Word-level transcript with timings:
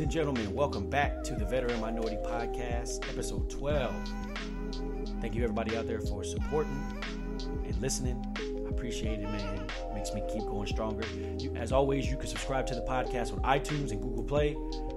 Ladies 0.00 0.14
and 0.16 0.24
gentlemen, 0.24 0.54
welcome 0.54 0.88
back 0.88 1.22
to 1.24 1.34
the 1.34 1.44
Veteran 1.44 1.78
Minority 1.78 2.16
Podcast, 2.24 3.06
episode 3.10 3.50
12. 3.50 3.92
Thank 5.20 5.34
you, 5.34 5.42
everybody 5.42 5.76
out 5.76 5.86
there, 5.86 6.00
for 6.00 6.24
supporting 6.24 6.82
and 7.66 7.76
listening. 7.82 8.16
I 8.38 8.70
appreciate 8.70 9.20
it, 9.20 9.24
man. 9.24 9.58
It 9.58 9.94
makes 9.94 10.14
me 10.14 10.22
keep 10.32 10.44
going 10.44 10.66
stronger. 10.68 11.06
You, 11.38 11.54
as 11.54 11.70
always, 11.70 12.10
you 12.10 12.16
can 12.16 12.28
subscribe 12.28 12.66
to 12.68 12.74
the 12.74 12.80
podcast 12.80 13.34
on 13.34 13.42
iTunes 13.42 13.90
and 13.90 14.00
Google 14.00 14.24
Play. 14.24 14.56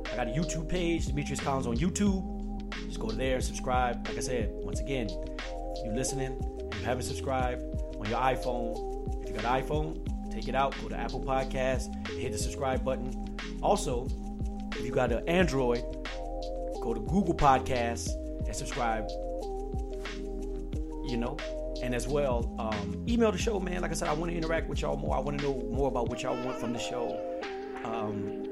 I 0.09 0.15
got 0.15 0.29
a 0.29 0.31
YouTube 0.31 0.69
page, 0.69 1.07
Demetrius 1.07 1.41
Collins 1.41 1.67
on 1.67 1.75
YouTube. 1.75 2.71
Just 2.87 3.01
go 3.01 3.11
there, 3.11 3.41
subscribe. 3.41 4.07
Like 4.07 4.15
I 4.15 4.21
said, 4.21 4.51
once 4.53 4.79
again, 4.79 5.09
you're 5.83 5.93
listening 5.93 6.39
you 6.79 6.85
haven't 6.85 7.03
subscribed 7.03 7.61
on 7.99 8.09
your 8.09 8.19
iPhone, 8.19 9.21
if 9.21 9.27
you 9.27 9.35
got 9.35 9.43
an 9.43 9.67
iPhone, 9.67 10.31
take 10.31 10.47
it 10.47 10.55
out, 10.55 10.73
go 10.81 10.87
to 10.87 10.95
Apple 10.95 11.21
Podcasts, 11.21 11.93
hit 12.07 12.31
the 12.31 12.37
subscribe 12.37 12.85
button. 12.85 13.37
Also, 13.61 14.07
if 14.77 14.85
you 14.85 14.91
got 14.91 15.11
an 15.11 15.27
Android, 15.27 15.83
go 16.81 16.93
to 16.93 16.99
Google 16.99 17.33
Podcasts 17.33 18.09
and 18.45 18.55
subscribe. 18.55 19.07
You 21.05 21.17
know, 21.17 21.37
and 21.83 21.93
as 21.93 22.07
well, 22.07 22.55
um, 22.59 23.05
email 23.07 23.31
the 23.31 23.37
show, 23.37 23.59
man. 23.59 23.81
Like 23.81 23.91
I 23.91 23.93
said, 23.93 24.07
I 24.07 24.13
want 24.13 24.31
to 24.31 24.37
interact 24.37 24.69
with 24.69 24.81
y'all 24.81 24.95
more. 24.95 25.15
I 25.15 25.19
want 25.19 25.39
to 25.39 25.43
know 25.43 25.61
more 25.69 25.89
about 25.89 26.09
what 26.09 26.23
y'all 26.23 26.41
want 26.45 26.57
from 26.57 26.71
the 26.71 26.79
show. 26.79 27.19
Um, 27.83 28.43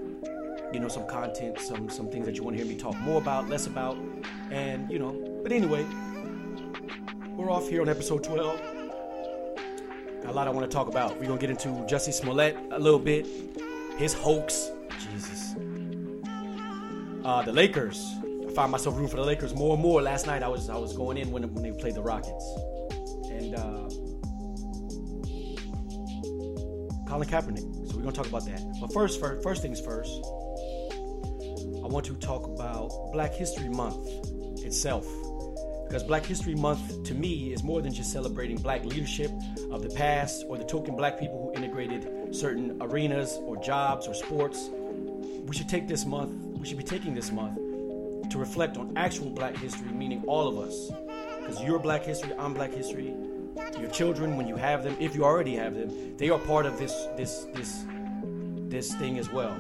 you 0.73 0.80
know, 0.80 0.88
some 0.88 1.08
content, 1.08 1.59
some 1.59 1.89
some 1.89 2.09
things 2.09 2.25
that 2.25 2.36
you 2.36 2.44
want 2.44 2.58
to 2.58 2.64
hear 2.64 2.72
me 2.72 2.77
talk 2.77 2.95
more 2.97 3.22
about, 3.22 3.49
less 3.49 3.67
about, 3.67 3.97
and 4.52 4.89
you 4.92 4.99
know. 4.99 5.39
But 5.44 5.52
anyway, 5.52 5.86
we're 7.36 7.49
off 7.49 7.67
here 7.69 7.81
on 7.81 7.89
episode 7.89 8.23
12. 8.23 8.59
Got 10.23 10.30
a 10.30 10.33
lot 10.33 10.47
I 10.47 10.52
want 10.52 10.69
to 10.69 10.73
talk 10.75 10.88
about. 10.88 11.19
We're 11.19 11.27
gonna 11.27 11.39
get 11.39 11.49
into 11.49 11.69
Jussie 11.89 12.14
Smollett 12.14 12.58
a 12.72 12.80
little 12.80 12.99
bit, 12.99 13.25
his 13.97 14.14
hoax. 14.14 14.72
Jesus. 14.99 15.55
Uh, 17.23 17.44
the 17.44 17.53
Lakers. 17.53 18.16
I 18.47 18.52
find 18.52 18.72
myself 18.72 18.95
rooting 18.95 19.09
for 19.09 19.17
the 19.17 19.25
Lakers 19.25 19.53
more 19.53 19.73
and 19.75 19.81
more. 19.81 20.02
Last 20.02 20.25
night 20.25 20.41
I 20.41 20.47
was 20.47 20.69
I 20.69 20.77
was 20.77 20.94
going 20.94 21.17
in 21.17 21.31
when 21.31 21.44
when 21.53 21.64
they 21.64 21.72
played 21.72 21.94
the 21.94 22.02
Rockets, 22.02 22.45
and 23.30 23.55
uh, 23.55 23.88
Colin 27.08 27.27
Kaepernick. 27.27 27.88
So 27.88 27.95
we're 27.95 28.03
gonna 28.03 28.11
talk 28.11 28.27
about 28.27 28.45
that. 28.45 28.61
But 28.81 28.92
first, 28.92 29.19
first, 29.19 29.44
first 29.44 29.61
things 29.61 29.80
first. 29.80 30.11
I 31.83 31.88
want 31.88 32.05
to 32.05 32.16
talk 32.16 32.47
about 32.47 32.89
Black 33.14 33.33
History 33.33 33.69
Month 33.69 34.08
itself. 34.66 35.05
Because 35.88 36.03
Black 36.03 36.25
History 36.25 36.55
Month, 36.55 37.03
to 37.03 37.14
me, 37.14 37.52
is 37.52 37.64
more 37.64 37.81
than 37.81 37.94
just 37.94 38.14
celebrating 38.14 38.58
black 38.58 38.86
leadership 38.86 39.30
of 39.72 39.83
the 39.83 39.89
past 39.89 40.45
or 40.48 40.58
the 40.58 40.64
token 40.64 40.95
black 40.95 41.20
people 41.20 41.38
who 41.43 41.61
integrated 41.61 42.33
certain 42.33 42.77
arenas 42.82 43.38
or 43.42 43.58
jobs 43.58 44.08
or 44.08 44.14
sports. 44.14 44.70
We 44.71 45.53
should 45.53 45.67
take 45.67 45.89
this 45.89 46.05
month, 46.05 46.32
we 46.61 46.67
should 46.67 46.77
be 46.77 46.83
taking 46.83 47.16
this 47.16 47.32
month 47.32 47.58
to 48.30 48.38
reflect 48.38 48.77
on 48.77 48.95
actual 48.95 49.32
black 49.32 49.58
history, 49.58 49.92
meaning 49.92 50.23
all 50.27 50.48
of 50.48 50.60
us. 50.60 50.92
Because 51.39 51.61
your 51.64 51.80
black 51.80 52.04
history, 52.04 52.33
I'm 52.38 52.54
black 52.54 52.72
history. 52.72 53.16
Your 53.80 53.89
children, 53.89 54.38
when 54.38 54.48
you 54.48 54.55
have 54.55 54.83
them, 54.83 54.95
if 55.00 55.16
you 55.16 55.26
already 55.26 55.55
have 55.55 55.73
them, 55.73 56.16
they 56.17 56.30
are 56.30 56.38
part 56.38 56.67
of 56.67 56.77
this 56.77 56.94
this 57.17 57.48
this 57.55 57.83
this 58.70 58.94
thing 58.95 59.17
as 59.17 59.32
well. 59.32 59.58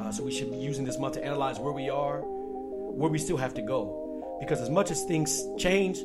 Uh, 0.00 0.12
so 0.12 0.22
we 0.22 0.30
should 0.30 0.50
be 0.52 0.58
using 0.58 0.84
this 0.84 0.96
month 0.96 1.14
to 1.14 1.24
analyze 1.24 1.58
where 1.58 1.72
we 1.72 1.90
are, 1.90 2.20
where 2.20 3.10
we 3.10 3.18
still 3.18 3.36
have 3.36 3.52
to 3.54 3.62
go 3.62 4.36
because 4.40 4.60
as 4.60 4.70
much 4.70 4.92
as 4.92 5.04
things 5.04 5.44
change, 5.58 6.04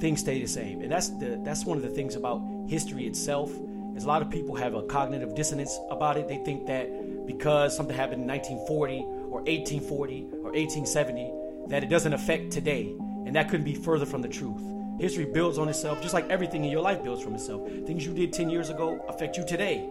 things 0.00 0.20
stay 0.20 0.40
the 0.40 0.46
same. 0.46 0.80
And 0.80 0.90
that's 0.90 1.08
the 1.08 1.40
that's 1.42 1.64
one 1.64 1.76
of 1.76 1.82
the 1.82 1.90
things 1.90 2.14
about 2.14 2.40
history 2.68 3.06
itself. 3.06 3.50
Is 3.96 4.04
a 4.04 4.08
lot 4.08 4.22
of 4.22 4.30
people 4.30 4.56
have 4.56 4.74
a 4.74 4.82
cognitive 4.82 5.34
dissonance 5.34 5.78
about 5.90 6.16
it. 6.16 6.26
They 6.26 6.38
think 6.38 6.66
that 6.66 7.26
because 7.26 7.76
something 7.76 7.96
happened 7.96 8.22
in 8.22 8.28
1940 8.28 9.06
or 9.23 9.23
1840 9.46 10.28
or 10.42 10.52
1870, 10.52 11.32
that 11.68 11.82
it 11.82 11.88
doesn't 11.88 12.12
affect 12.12 12.52
today. 12.52 12.94
And 13.26 13.34
that 13.36 13.48
couldn't 13.48 13.64
be 13.64 13.74
further 13.74 14.06
from 14.06 14.22
the 14.22 14.28
truth. 14.28 14.62
History 15.00 15.24
builds 15.24 15.58
on 15.58 15.68
itself, 15.68 16.00
just 16.02 16.14
like 16.14 16.28
everything 16.30 16.64
in 16.64 16.70
your 16.70 16.82
life 16.82 17.02
builds 17.02 17.22
from 17.22 17.34
itself. 17.34 17.66
Things 17.86 18.06
you 18.06 18.12
did 18.14 18.32
10 18.32 18.48
years 18.50 18.70
ago 18.70 19.04
affect 19.08 19.36
you 19.36 19.44
today. 19.44 19.88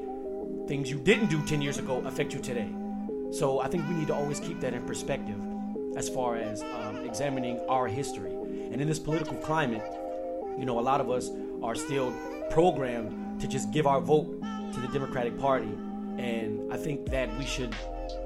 Things 0.67 0.89
you 0.89 0.99
didn't 0.99 1.27
do 1.27 1.45
10 1.45 1.61
years 1.61 1.77
ago 1.77 2.01
affect 2.05 2.33
you 2.33 2.39
today. 2.39 2.69
So 3.31 3.59
I 3.59 3.67
think 3.67 3.87
we 3.89 3.95
need 3.95 4.07
to 4.07 4.13
always 4.13 4.39
keep 4.39 4.59
that 4.61 4.73
in 4.73 4.85
perspective 4.85 5.39
as 5.97 6.07
far 6.07 6.37
as 6.37 6.61
um, 6.61 7.05
examining 7.05 7.59
our 7.67 7.87
history. 7.87 8.31
And 8.31 8.81
in 8.81 8.87
this 8.87 8.99
political 8.99 9.35
climate, 9.37 9.83
you 10.57 10.65
know, 10.65 10.79
a 10.79 10.81
lot 10.81 11.01
of 11.01 11.09
us 11.09 11.31
are 11.61 11.75
still 11.75 12.13
programmed 12.49 13.41
to 13.41 13.47
just 13.47 13.71
give 13.71 13.87
our 13.87 13.99
vote 13.99 14.41
to 14.73 14.79
the 14.79 14.87
Democratic 14.87 15.37
Party. 15.37 15.71
And 16.17 16.71
I 16.71 16.77
think 16.77 17.07
that 17.07 17.35
we 17.37 17.45
should 17.45 17.75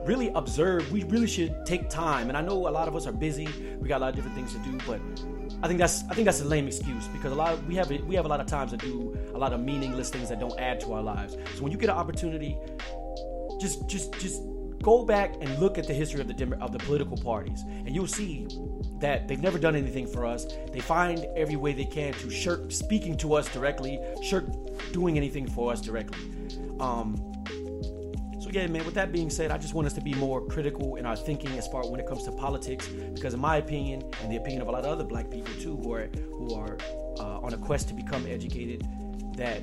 really 0.06 0.30
observe, 0.36 0.92
we 0.92 1.04
really 1.04 1.28
should 1.28 1.66
take 1.66 1.90
time. 1.90 2.30
And 2.30 2.38
I 2.38 2.42
know 2.42 2.68
a 2.68 2.70
lot 2.70 2.88
of 2.88 2.96
us 2.96 3.08
are 3.08 3.12
busy, 3.12 3.48
we 3.80 3.88
got 3.88 3.98
a 3.98 4.04
lot 4.06 4.10
of 4.10 4.16
different 4.16 4.36
things 4.36 4.54
to 4.54 4.60
do, 4.60 4.78
but 4.88 5.00
I 5.64 5.68
think 5.68 5.80
that's 5.80 6.04
I 6.10 6.14
think 6.14 6.26
that's 6.26 6.42
a 6.42 6.46
lame 6.46 6.68
excuse 6.68 7.08
because 7.08 7.32
a 7.32 7.36
lot 7.36 7.54
of, 7.54 7.68
we 7.68 7.76
have 7.76 7.90
we 7.90 8.16
have 8.16 8.26
a 8.26 8.28
lot 8.28 8.40
of 8.40 8.48
times 8.48 8.72
to 8.72 8.78
do 8.78 9.18
a 9.34 9.38
lot 9.38 9.54
of 9.54 9.60
meaningless 9.62 10.10
things 10.10 10.30
that 10.30 10.40
don't 10.40 10.58
add 10.60 10.80
to 10.82 10.94
our 10.94 11.02
lives. 11.02 11.36
So 11.56 11.64
when 11.64 11.72
you 11.72 11.78
get 11.78 11.90
an 11.90 11.98
opportunity, 11.98 12.58
just 13.60 13.88
just 13.88 14.14
just 14.20 14.42
go 14.82 15.04
back 15.04 15.36
and 15.42 15.58
look 15.60 15.78
at 15.78 15.88
the 15.88 15.94
history 15.94 16.22
of 16.22 16.28
the 16.28 16.58
of 16.62 16.72
the 16.72 16.80
political 16.80 17.18
parties, 17.18 17.64
and 17.68 17.96
you'll 17.96 18.08
see 18.08 18.48
that 19.00 19.28
they've 19.28 19.42
never 19.42 19.58
done 19.58 19.76
anything 19.76 20.08
for 20.08 20.26
us. 20.26 20.46
They 20.72 20.80
find 20.80 21.26
every 21.36 21.56
way 21.56 21.74
they 21.74 21.86
can 21.86 22.14
to 22.14 22.30
shirk 22.30 22.72
speaking 22.72 23.18
to 23.18 23.34
us 23.34 23.52
directly, 23.52 24.00
shirk 24.24 24.46
doing 24.92 25.18
anything 25.18 25.48
for 25.48 25.72
us 25.72 25.82
directly. 25.82 26.20
Um, 26.80 27.34
yeah, 28.52 28.68
man. 28.68 28.86
With 28.86 28.96
that 28.96 29.12
being 29.12 29.30
said, 29.30 29.52
I 29.52 29.58
just 29.58 29.74
want 29.74 29.88
us 29.88 29.94
to 29.94 30.02
be 30.02 30.14
more 30.14 30.46
critical 30.46 30.96
in 30.96 31.06
our 31.06 31.16
thinking 31.16 31.58
as 31.58 31.68
far 31.68 31.88
when 31.90 32.00
it 32.00 32.08
comes 32.08 32.24
to 32.24 32.32
politics, 32.32 32.88
because 33.14 33.34
in 33.34 33.40
my 33.40 33.58
opinion, 33.58 34.04
and 34.22 34.32
the 34.32 34.38
opinion 34.38 34.62
of 34.62 34.68
a 34.68 34.72
lot 34.72 34.84
of 34.84 34.92
other 34.92 35.04
Black 35.04 35.30
people 35.30 35.54
too, 35.60 35.78
who 35.78 35.94
are 35.94 36.08
who 36.32 36.56
are 36.56 36.78
uh, 37.20 37.40
on 37.40 37.54
a 37.54 37.58
quest 37.58 37.88
to 37.90 37.94
become 37.94 38.26
educated, 38.28 38.88
that 39.36 39.62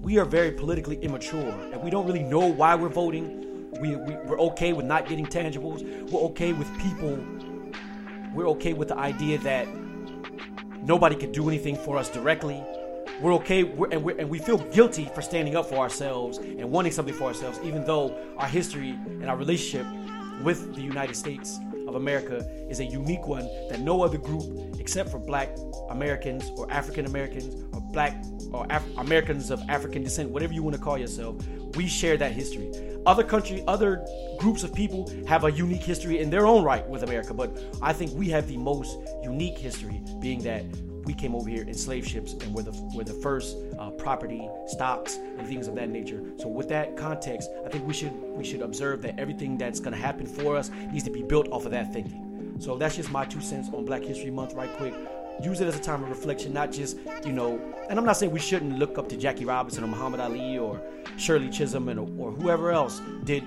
we 0.00 0.18
are 0.18 0.24
very 0.24 0.52
politically 0.52 0.96
immature 0.96 1.48
and 1.72 1.82
we 1.82 1.90
don't 1.90 2.06
really 2.06 2.22
know 2.22 2.46
why 2.46 2.74
we're 2.74 2.90
voting 2.90 3.44
we, 3.80 3.96
we, 3.96 4.14
we're 4.24 4.40
okay 4.40 4.72
with 4.72 4.86
not 4.86 5.08
getting 5.08 5.26
tangibles. 5.26 5.82
We're 6.10 6.20
okay 6.22 6.52
with 6.52 6.68
people. 6.78 7.18
We're 8.32 8.48
okay 8.50 8.72
with 8.72 8.88
the 8.88 8.96
idea 8.96 9.38
that 9.38 9.66
nobody 10.82 11.16
could 11.16 11.32
do 11.32 11.48
anything 11.48 11.76
for 11.76 11.96
us 11.96 12.08
directly. 12.08 12.62
We're 13.20 13.34
okay, 13.34 13.62
we're, 13.62 13.88
and, 13.90 14.02
we're, 14.02 14.18
and 14.18 14.28
we 14.28 14.38
feel 14.38 14.58
guilty 14.58 15.08
for 15.14 15.22
standing 15.22 15.56
up 15.56 15.66
for 15.66 15.76
ourselves 15.76 16.38
and 16.38 16.70
wanting 16.70 16.92
something 16.92 17.14
for 17.14 17.24
ourselves, 17.24 17.60
even 17.62 17.84
though 17.84 18.16
our 18.38 18.46
history 18.46 18.90
and 18.90 19.26
our 19.26 19.36
relationship 19.36 19.86
with 20.42 20.74
the 20.74 20.82
United 20.82 21.14
States 21.14 21.58
of 21.86 21.94
America 21.94 22.44
is 22.68 22.80
a 22.80 22.84
unique 22.84 23.26
one 23.26 23.48
that 23.68 23.80
no 23.80 24.02
other 24.02 24.18
group, 24.18 24.80
except 24.80 25.10
for 25.10 25.18
Black 25.18 25.56
Americans 25.90 26.50
or 26.56 26.70
African 26.72 27.06
Americans 27.06 27.54
or 27.72 27.80
Black 27.80 28.16
or 28.52 28.66
Af- 28.70 28.96
Americans 28.98 29.50
of 29.50 29.62
African 29.68 30.02
descent, 30.02 30.30
whatever 30.30 30.52
you 30.52 30.62
want 30.62 30.74
to 30.74 30.82
call 30.82 30.98
yourself, 30.98 31.36
we 31.76 31.86
share 31.86 32.16
that 32.16 32.32
history. 32.32 32.72
Other 33.06 33.22
country, 33.22 33.62
other 33.68 34.04
groups 34.38 34.64
of 34.64 34.74
people 34.74 35.10
have 35.28 35.44
a 35.44 35.52
unique 35.52 35.82
history 35.82 36.18
in 36.18 36.30
their 36.30 36.46
own 36.46 36.64
right 36.64 36.88
with 36.88 37.04
America, 37.04 37.32
but 37.32 37.56
I 37.80 37.92
think 37.92 38.12
we 38.14 38.28
have 38.30 38.48
the 38.48 38.56
most 38.56 38.98
unique 39.22 39.58
history, 39.58 40.02
being 40.20 40.42
that 40.42 40.64
we 41.04 41.14
came 41.14 41.34
over 41.34 41.48
here 41.48 41.62
in 41.62 41.74
slave 41.74 42.06
ships 42.06 42.32
and 42.32 42.54
we're 42.54 42.62
the 42.62 42.72
we're 42.94 43.04
the 43.04 43.14
first 43.14 43.56
uh, 43.78 43.90
property 43.90 44.48
stocks 44.66 45.16
and 45.16 45.46
things 45.46 45.68
of 45.68 45.74
that 45.74 45.88
nature. 45.88 46.22
So 46.38 46.48
with 46.48 46.68
that 46.68 46.96
context, 46.96 47.50
I 47.64 47.68
think 47.68 47.86
we 47.86 47.94
should 47.94 48.12
we 48.12 48.44
should 48.44 48.62
observe 48.62 49.02
that 49.02 49.18
everything 49.18 49.58
that's 49.58 49.80
going 49.80 49.94
to 49.94 50.00
happen 50.00 50.26
for 50.26 50.56
us 50.56 50.70
needs 50.90 51.04
to 51.04 51.10
be 51.10 51.22
built 51.22 51.48
off 51.50 51.64
of 51.64 51.72
that 51.72 51.92
thinking. 51.92 52.56
So 52.60 52.76
that's 52.76 52.96
just 52.96 53.10
my 53.10 53.24
two 53.24 53.40
cents 53.40 53.68
on 53.72 53.84
Black 53.84 54.02
History 54.02 54.30
Month, 54.30 54.54
right 54.54 54.72
quick 54.76 54.94
use 55.42 55.60
it 55.60 55.66
as 55.66 55.76
a 55.76 55.80
time 55.80 56.02
of 56.02 56.08
reflection, 56.08 56.52
not 56.52 56.70
just, 56.70 56.96
you 57.24 57.32
know, 57.32 57.60
and 57.88 57.98
I'm 57.98 58.04
not 58.04 58.16
saying 58.16 58.32
we 58.32 58.40
shouldn't 58.40 58.78
look 58.78 58.98
up 58.98 59.08
to 59.08 59.16
Jackie 59.16 59.44
Robinson 59.44 59.84
or 59.84 59.88
Muhammad 59.88 60.20
Ali 60.20 60.58
or 60.58 60.80
Shirley 61.16 61.50
Chisholm 61.50 61.88
and, 61.88 61.98
or 62.20 62.30
whoever 62.30 62.70
else 62.70 63.00
did 63.24 63.42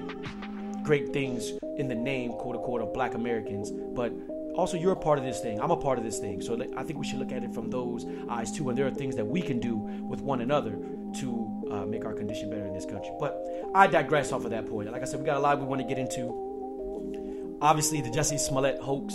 great 0.84 1.12
things 1.12 1.54
in 1.78 1.88
the 1.88 1.96
name, 1.96 2.32
quote 2.34 2.56
unquote, 2.56 2.82
of 2.82 2.94
black 2.94 3.14
Americans, 3.14 3.72
but 3.72 4.12
also 4.58 4.76
you're 4.76 4.94
a 4.94 4.96
part 4.96 5.20
of 5.20 5.26
this 5.26 5.40
thing. 5.40 5.62
I'm 5.62 5.72
a 5.72 5.78
part 5.78 5.98
of 5.98 6.04
this 6.04 6.20
thing. 6.20 6.42
So 6.42 6.60
I 6.76 6.84
think 6.84 7.00
we 7.00 7.06
should 7.06 7.20
look 7.20 7.32
at 7.32 7.44
it 7.44 7.54
from 7.54 7.70
those 7.70 8.06
eyes 8.30 8.52
too. 8.52 8.70
And 8.70 8.78
there 8.78 8.88
are 8.88 8.92
things 8.92 9.16
that 9.16 9.26
we 9.26 9.42
can 9.42 9.60
do 9.60 9.78
with 9.78 10.22
one 10.22 10.42
another 10.42 10.78
to 11.18 11.68
uh, 11.72 11.86
make 11.86 12.06
our 12.06 12.14
condition 12.14 12.50
better 12.50 12.66
in 12.66 12.74
this 12.74 12.86
country. 12.86 13.12
But 13.20 13.46
I 13.74 13.88
digress 13.88 14.32
off 14.32 14.44
of 14.46 14.52
that 14.52 14.68
point. 14.68 14.92
Like 14.92 15.02
I 15.02 15.06
said, 15.06 15.20
we 15.20 15.26
got 15.26 15.38
a 15.38 15.40
lot 15.40 15.60
we 15.60 15.66
want 15.66 15.82
to 15.82 15.88
get 15.88 15.98
into. 15.98 17.58
Obviously, 17.62 18.02
the 18.02 18.10
Jussie 18.10 18.40
Smollett 18.40 18.80
hoax 18.80 19.14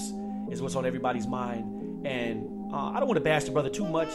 is 0.51 0.63
what's 0.63 0.77
on 0.77 0.87
everybody's 0.87 1.27
mind. 1.27 2.07
And 2.07 2.73
uh, 2.73 2.91
I 2.91 3.01
don't 3.01 3.09
want 3.09 3.19
to 3.19 3.25
bash 3.25 3.45
the 3.45 3.51
brother 3.51 3.71
too 3.71 3.87
much. 3.87 4.11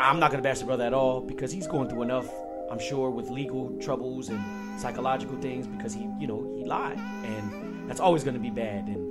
I'm 0.00 0.18
not 0.20 0.30
going 0.30 0.42
to 0.42 0.48
bash 0.48 0.58
the 0.58 0.66
brother 0.66 0.84
at 0.84 0.92
all 0.92 1.20
because 1.20 1.52
he's 1.52 1.66
going 1.66 1.88
through 1.88 2.02
enough, 2.02 2.28
I'm 2.70 2.78
sure, 2.78 3.10
with 3.10 3.30
legal 3.30 3.76
troubles 3.80 4.28
and 4.28 4.80
psychological 4.80 5.36
things 5.38 5.66
because 5.66 5.94
he, 5.94 6.08
you 6.18 6.26
know, 6.26 6.54
he 6.56 6.64
lied. 6.64 6.98
And 6.98 7.88
that's 7.88 8.00
always 8.00 8.24
going 8.24 8.34
to 8.34 8.40
be 8.40 8.50
bad. 8.50 8.88
And 8.88 9.05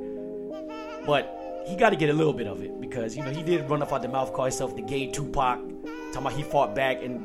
But 1.05 1.63
he 1.67 1.75
got 1.75 1.89
to 1.91 1.95
get 1.95 2.09
a 2.09 2.13
little 2.13 2.33
bit 2.33 2.47
of 2.47 2.61
it 2.61 2.79
because, 2.79 3.15
you 3.15 3.23
know, 3.23 3.31
he 3.31 3.43
did 3.43 3.69
run 3.69 3.81
off 3.81 3.93
out 3.93 4.01
the 4.01 4.07
mouth, 4.07 4.33
call 4.33 4.45
himself 4.45 4.75
the 4.75 4.81
gay 4.81 5.07
Tupac, 5.07 5.59
talking 5.59 6.17
about 6.17 6.33
he 6.33 6.43
fought 6.43 6.75
back. 6.75 7.03
And 7.03 7.19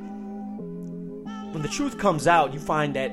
when 1.53 1.62
the 1.62 1.69
truth 1.69 1.99
comes 1.99 2.27
out, 2.27 2.53
you 2.53 2.61
find 2.61 2.94
that 2.97 3.12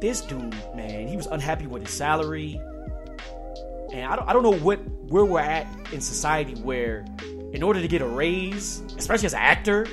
this 0.00 0.20
dude, 0.20 0.54
man, 0.74 1.08
he 1.08 1.16
was 1.16 1.26
unhappy 1.26 1.66
with 1.66 1.82
his 1.82 1.92
salary. 1.92 2.60
And 3.92 4.04
I 4.04 4.16
don't, 4.16 4.28
I 4.28 4.32
don't 4.32 4.42
know 4.42 4.58
what 4.58 4.78
where 5.08 5.24
we're 5.24 5.40
at 5.40 5.66
in 5.92 6.00
society 6.00 6.54
where 6.54 7.06
in 7.52 7.62
order 7.62 7.80
to 7.80 7.88
get 7.88 8.02
a 8.02 8.06
raise, 8.06 8.82
especially 8.98 9.26
as 9.26 9.32
an 9.32 9.40
actor 9.40 9.84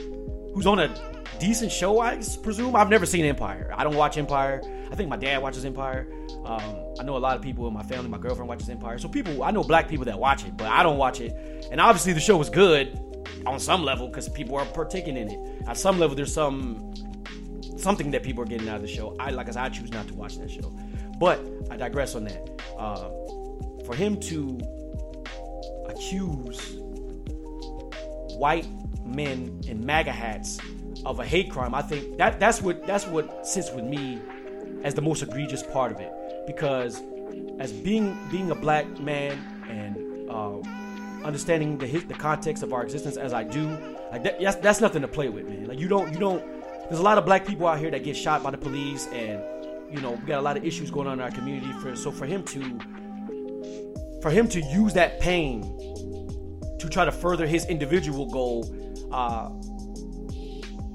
who's 0.54 0.68
on 0.68 0.80
a 0.80 0.94
decent 1.40 1.72
show, 1.72 2.00
I 2.00 2.20
presume. 2.42 2.76
I've 2.76 2.90
never 2.90 3.06
seen 3.06 3.26
Empire. 3.26 3.72
I 3.76 3.84
don't 3.84 3.96
watch 3.96 4.18
Empire. 4.18 4.62
I 4.92 4.96
think 4.96 5.10
my 5.10 5.18
dad 5.18 5.42
watches 5.42 5.64
Empire. 5.66 6.08
Um, 6.46 6.96
I 7.00 7.04
know 7.04 7.16
a 7.16 7.20
lot 7.20 7.36
of 7.36 7.42
people 7.42 7.68
in 7.68 7.74
my 7.74 7.84
family. 7.84 8.10
My 8.10 8.18
girlfriend 8.18 8.50
watches 8.50 8.70
Empire. 8.70 8.98
So 8.98 9.08
people, 9.08 9.44
I 9.44 9.52
know 9.52 9.64
black 9.64 9.88
people 9.88 10.06
that 10.06 10.20
watch 10.20 10.46
it, 10.46 10.58
but 10.58 10.68
I 10.68 10.84
don't 10.84 10.98
watch 10.98 11.22
it. 11.22 11.68
And 11.72 11.80
obviously, 11.80 12.14
the 12.14 12.20
show 12.20 12.38
was 12.38 12.50
good 12.50 13.00
on 13.46 13.60
some 13.60 13.84
level 13.84 14.08
because 14.08 14.30
people 14.30 14.58
are 14.58 14.66
partaking 14.66 15.18
in 15.18 15.30
it. 15.30 15.68
At 15.68 15.78
some 15.78 16.00
level, 16.00 16.16
there's 16.16 16.34
some 16.34 16.94
something 17.78 18.12
that 18.12 18.24
people 18.24 18.44
are 18.44 18.48
getting 18.48 18.70
out 18.70 18.78
of 18.78 18.82
the 18.82 18.88
show. 18.88 19.16
I 19.20 19.32
like 19.32 19.48
I 19.48 19.52
said, 19.52 19.64
I 19.64 19.70
choose 19.70 19.92
not 19.92 20.08
to 20.08 20.14
watch 20.14 20.38
that 20.38 20.52
show. 20.52 20.74
But 21.20 21.40
I 21.70 21.78
digress 21.78 22.16
on 22.16 22.26
that. 22.26 22.50
Uh, 22.78 23.10
for 23.86 23.96
him 23.96 24.20
to 24.22 24.60
accuse 25.88 26.78
white 28.38 28.68
men 29.06 29.62
in 29.68 29.86
MAGA 29.86 30.12
hats 30.12 30.60
of 31.06 31.20
a 31.20 31.26
hate 31.26 31.52
crime, 31.52 31.74
I 31.74 31.82
think 31.82 32.18
that 32.18 32.40
that's 32.40 32.62
what 32.62 32.86
that's 32.86 33.06
what 33.08 33.48
sits 33.48 33.72
with 33.72 33.86
me 33.86 34.20
as 34.84 34.94
the 34.94 35.02
most 35.02 35.24
egregious 35.24 35.64
part 35.64 35.92
of 35.92 36.00
it. 36.00 36.12
Because 36.46 37.02
as 37.60 37.72
being 37.72 38.18
being 38.32 38.52
a 38.52 38.56
black 38.56 39.00
man 39.00 39.38
and 39.70 40.30
uh, 40.30 40.60
understanding 41.26 41.78
the 41.78 41.88
the 42.00 42.14
context 42.14 42.64
of 42.64 42.74
our 42.74 42.84
existence 42.84 43.18
as 43.18 43.34
I 43.34 43.44
do, 43.44 43.70
like 44.12 44.24
that, 44.24 44.40
that's, 44.42 44.58
that's 44.58 44.82
nothing 44.82 45.02
to 45.02 45.08
play 45.08 45.30
with, 45.30 45.48
man. 45.48 45.66
Like 45.66 45.80
you 45.80 45.88
don't 45.88 46.12
you 46.14 46.20
don't. 46.20 46.44
There's 46.90 47.00
a 47.00 47.04
lot 47.04 47.18
of 47.18 47.26
black 47.26 47.46
people 47.46 47.68
out 47.68 47.80
here 47.80 47.92
that 47.92 48.04
get 48.04 48.16
shot 48.16 48.44
by 48.44 48.52
the 48.52 48.58
police, 48.58 49.08
and 49.08 49.42
you 49.92 50.02
know 50.02 50.12
we 50.12 50.26
got 50.26 50.40
a 50.40 50.42
lot 50.42 50.58
of 50.58 50.66
issues 50.66 50.92
going 50.92 51.08
on 51.08 51.14
in 51.14 51.22
our 51.22 51.32
community. 51.32 51.72
For 51.74 51.96
so 51.96 52.12
for 52.12 52.26
him 52.26 52.44
to 52.44 52.80
for 54.22 54.30
him 54.30 54.48
to 54.50 54.62
use 54.62 54.94
that 54.94 55.20
pain 55.20 55.62
to 56.80 56.90
try 56.90 57.06
to 57.06 57.12
further 57.12 57.46
his 57.48 57.66
individual 57.66 58.26
goal, 58.26 58.74
uh, 59.12 59.50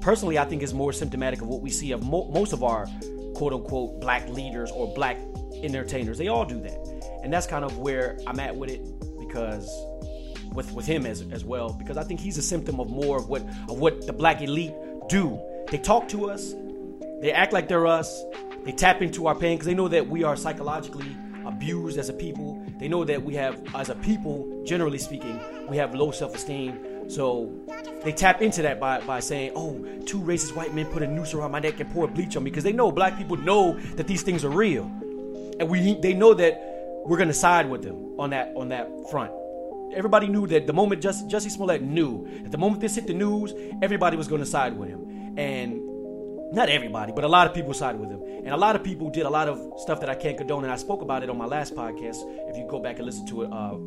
personally, 0.01 0.37
I 0.37 0.45
think 0.45 0.61
is 0.63 0.73
more 0.73 0.93
symptomatic 0.93 1.41
of 1.41 1.47
what 1.47 1.61
we 1.61 1.69
see 1.69 1.91
of 1.91 2.03
mo- 2.03 2.29
most 2.31 2.53
of 2.53 2.63
our 2.63 2.87
quote 3.35 3.53
unquote 3.53 3.99
black 4.01 4.27
leaders 4.29 4.71
or 4.71 4.93
black 4.93 5.17
entertainers. 5.63 6.17
They 6.17 6.27
all 6.27 6.45
do 6.45 6.59
that, 6.61 7.19
and 7.23 7.31
that's 7.31 7.47
kind 7.47 7.65
of 7.65 7.77
where 7.79 8.17
I'm 8.27 8.39
at 8.39 8.55
with 8.55 8.69
it 8.69 8.81
because 9.19 9.69
with 10.53 10.71
with 10.73 10.85
him 10.85 11.05
as 11.05 11.23
as 11.31 11.45
well 11.45 11.73
because 11.73 11.97
I 11.97 12.03
think 12.03 12.19
he's 12.19 12.37
a 12.37 12.41
symptom 12.41 12.79
of 12.79 12.89
more 12.89 13.17
of 13.17 13.29
what 13.29 13.41
of 13.69 13.79
what 13.79 14.05
the 14.05 14.13
black 14.13 14.41
elite 14.41 14.73
do. 15.07 15.39
They 15.69 15.77
talk 15.77 16.07
to 16.09 16.29
us, 16.29 16.55
they 17.21 17.31
act 17.31 17.53
like 17.53 17.67
they're 17.67 17.87
us, 17.87 18.23
they 18.63 18.71
tap 18.71 19.01
into 19.01 19.27
our 19.27 19.35
pain 19.35 19.57
because 19.57 19.67
they 19.67 19.75
know 19.75 19.87
that 19.87 20.07
we 20.07 20.23
are 20.23 20.35
psychologically 20.35 21.15
abused 21.45 21.97
as 21.97 22.09
a 22.09 22.13
people. 22.13 22.63
They 22.79 22.87
know 22.87 23.03
that 23.03 23.23
we 23.23 23.33
have, 23.35 23.61
as 23.75 23.89
a 23.89 23.95
people, 23.95 24.63
generally 24.65 24.97
speaking, 24.97 25.39
we 25.67 25.77
have 25.77 25.95
low 25.95 26.11
self-esteem. 26.11 27.09
So 27.09 27.51
they 28.03 28.11
tap 28.11 28.41
into 28.41 28.61
that 28.61 28.79
by, 28.79 29.01
by 29.01 29.19
saying, 29.19 29.53
"Oh, 29.55 29.83
two 30.05 30.21
racist 30.21 30.55
white 30.55 30.73
men 30.73 30.85
put 30.85 31.01
a 31.01 31.07
noose 31.07 31.33
around 31.33 31.51
my 31.51 31.59
neck 31.59 31.79
and 31.79 31.91
pour 31.91 32.07
bleach 32.07 32.35
on 32.37 32.43
me," 32.43 32.51
because 32.51 32.63
they 32.63 32.71
know 32.73 32.91
black 32.91 33.17
people 33.17 33.37
know 33.37 33.79
that 33.95 34.07
these 34.07 34.21
things 34.21 34.45
are 34.45 34.49
real, 34.49 34.89
and 35.59 35.69
we 35.69 35.95
they 35.95 36.13
know 36.13 36.33
that 36.33 36.61
we're 37.05 37.17
gonna 37.17 37.33
side 37.33 37.69
with 37.69 37.81
them 37.83 38.19
on 38.19 38.31
that 38.31 38.53
on 38.55 38.69
that 38.69 38.89
front. 39.09 39.31
Everybody 39.93 40.27
knew 40.27 40.45
that 40.47 40.67
the 40.67 40.73
moment 40.73 41.01
Jussie, 41.01 41.29
Jussie 41.29 41.49
Smollett 41.49 41.81
knew 41.81 42.27
that 42.43 42.51
the 42.51 42.57
moment 42.57 42.81
this 42.81 42.95
hit 42.95 43.07
the 43.07 43.13
news, 43.13 43.53
everybody 43.81 44.17
was 44.17 44.27
to 44.27 44.45
side 44.45 44.77
with 44.77 44.89
him. 44.89 45.35
And 45.37 45.81
not 46.51 46.69
everybody, 46.69 47.11
but 47.11 47.23
a 47.23 47.27
lot 47.27 47.47
of 47.47 47.53
people 47.53 47.73
sided 47.73 47.99
with 47.99 48.09
him. 48.09 48.21
And 48.23 48.49
a 48.49 48.57
lot 48.57 48.75
of 48.75 48.83
people 48.83 49.09
did 49.09 49.25
a 49.25 49.29
lot 49.29 49.47
of 49.47 49.79
stuff 49.79 49.99
that 49.99 50.09
I 50.09 50.15
can't 50.15 50.37
condone. 50.37 50.63
And 50.63 50.73
I 50.73 50.77
spoke 50.77 51.01
about 51.01 51.23
it 51.23 51.29
on 51.29 51.37
my 51.37 51.45
last 51.45 51.75
podcast. 51.75 52.17
If 52.49 52.57
you 52.57 52.67
go 52.67 52.79
back 52.79 52.97
and 52.97 53.05
listen 53.05 53.25
to 53.27 53.43
it, 53.43 53.51
uh, 53.51 53.77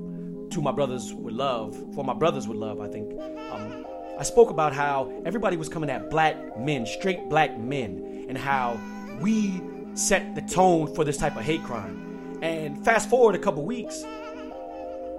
to 0.54 0.62
my 0.62 0.70
brothers 0.70 1.12
with 1.12 1.34
love, 1.34 1.76
for 1.94 2.04
my 2.04 2.14
brothers 2.14 2.46
with 2.46 2.58
love, 2.58 2.80
I 2.80 2.88
think. 2.88 3.18
Um, 3.50 3.84
I 4.18 4.22
spoke 4.22 4.50
about 4.50 4.72
how 4.72 5.12
everybody 5.24 5.56
was 5.56 5.68
coming 5.68 5.90
at 5.90 6.10
black 6.10 6.58
men, 6.58 6.86
straight 6.86 7.28
black 7.28 7.58
men, 7.58 8.26
and 8.28 8.38
how 8.38 8.78
we 9.20 9.60
set 9.94 10.34
the 10.34 10.42
tone 10.42 10.94
for 10.94 11.04
this 11.04 11.16
type 11.16 11.36
of 11.36 11.42
hate 11.42 11.62
crime. 11.62 12.38
And 12.42 12.84
fast 12.84 13.08
forward 13.08 13.34
a 13.34 13.38
couple 13.38 13.64
weeks, 13.64 14.04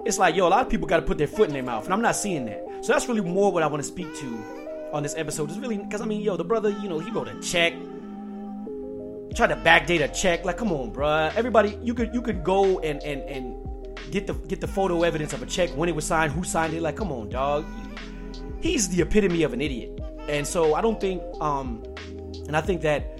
it's 0.04 0.18
like, 0.18 0.34
yo, 0.34 0.46
a 0.46 0.50
lot 0.50 0.60
of 0.60 0.68
people 0.68 0.86
got 0.86 0.96
to 0.96 1.02
put 1.02 1.16
their 1.16 1.26
foot 1.26 1.48
in 1.48 1.54
their 1.54 1.62
mouth, 1.62 1.84
and 1.84 1.94
I'm 1.94 2.02
not 2.02 2.16
seeing 2.16 2.44
that. 2.46 2.62
So 2.82 2.92
that's 2.92 3.08
really 3.08 3.22
more 3.22 3.50
what 3.50 3.62
I 3.62 3.66
want 3.66 3.82
to 3.82 3.88
speak 3.88 4.14
to 4.16 4.54
on 4.92 5.02
this 5.02 5.14
episode. 5.16 5.50
Is 5.50 5.58
really 5.58 5.78
because 5.78 6.02
I 6.02 6.04
mean, 6.04 6.20
yo, 6.20 6.36
the 6.36 6.44
brother, 6.44 6.70
you 6.70 6.88
know, 6.88 6.98
he 6.98 7.10
wrote 7.10 7.28
a 7.28 7.40
check, 7.40 7.72
tried 9.34 9.48
to 9.48 9.56
backdate 9.56 10.04
a 10.04 10.08
check. 10.08 10.44
Like, 10.44 10.58
come 10.58 10.70
on, 10.72 10.92
bruh. 10.92 11.34
Everybody, 11.34 11.78
you 11.82 11.94
could 11.94 12.12
you 12.14 12.20
could 12.20 12.44
go 12.44 12.78
and 12.80 13.02
and 13.02 13.22
and 13.22 13.56
get 14.10 14.26
the 14.26 14.34
get 14.34 14.60
the 14.60 14.68
photo 14.68 15.02
evidence 15.02 15.32
of 15.32 15.42
a 15.42 15.46
check 15.46 15.70
when 15.70 15.88
it 15.88 15.94
was 15.94 16.04
signed, 16.04 16.32
who 16.32 16.44
signed 16.44 16.74
it. 16.74 16.82
Like, 16.82 16.96
come 16.96 17.10
on, 17.10 17.30
dog. 17.30 17.64
He's 18.60 18.88
the 18.88 19.02
epitome 19.02 19.42
of 19.42 19.54
an 19.54 19.62
idiot, 19.62 19.98
and 20.28 20.46
so 20.46 20.74
I 20.74 20.80
don't 20.80 21.00
think, 21.00 21.22
um, 21.40 21.82
and 22.46 22.56
I 22.56 22.60
think 22.60 22.82
that 22.82 23.13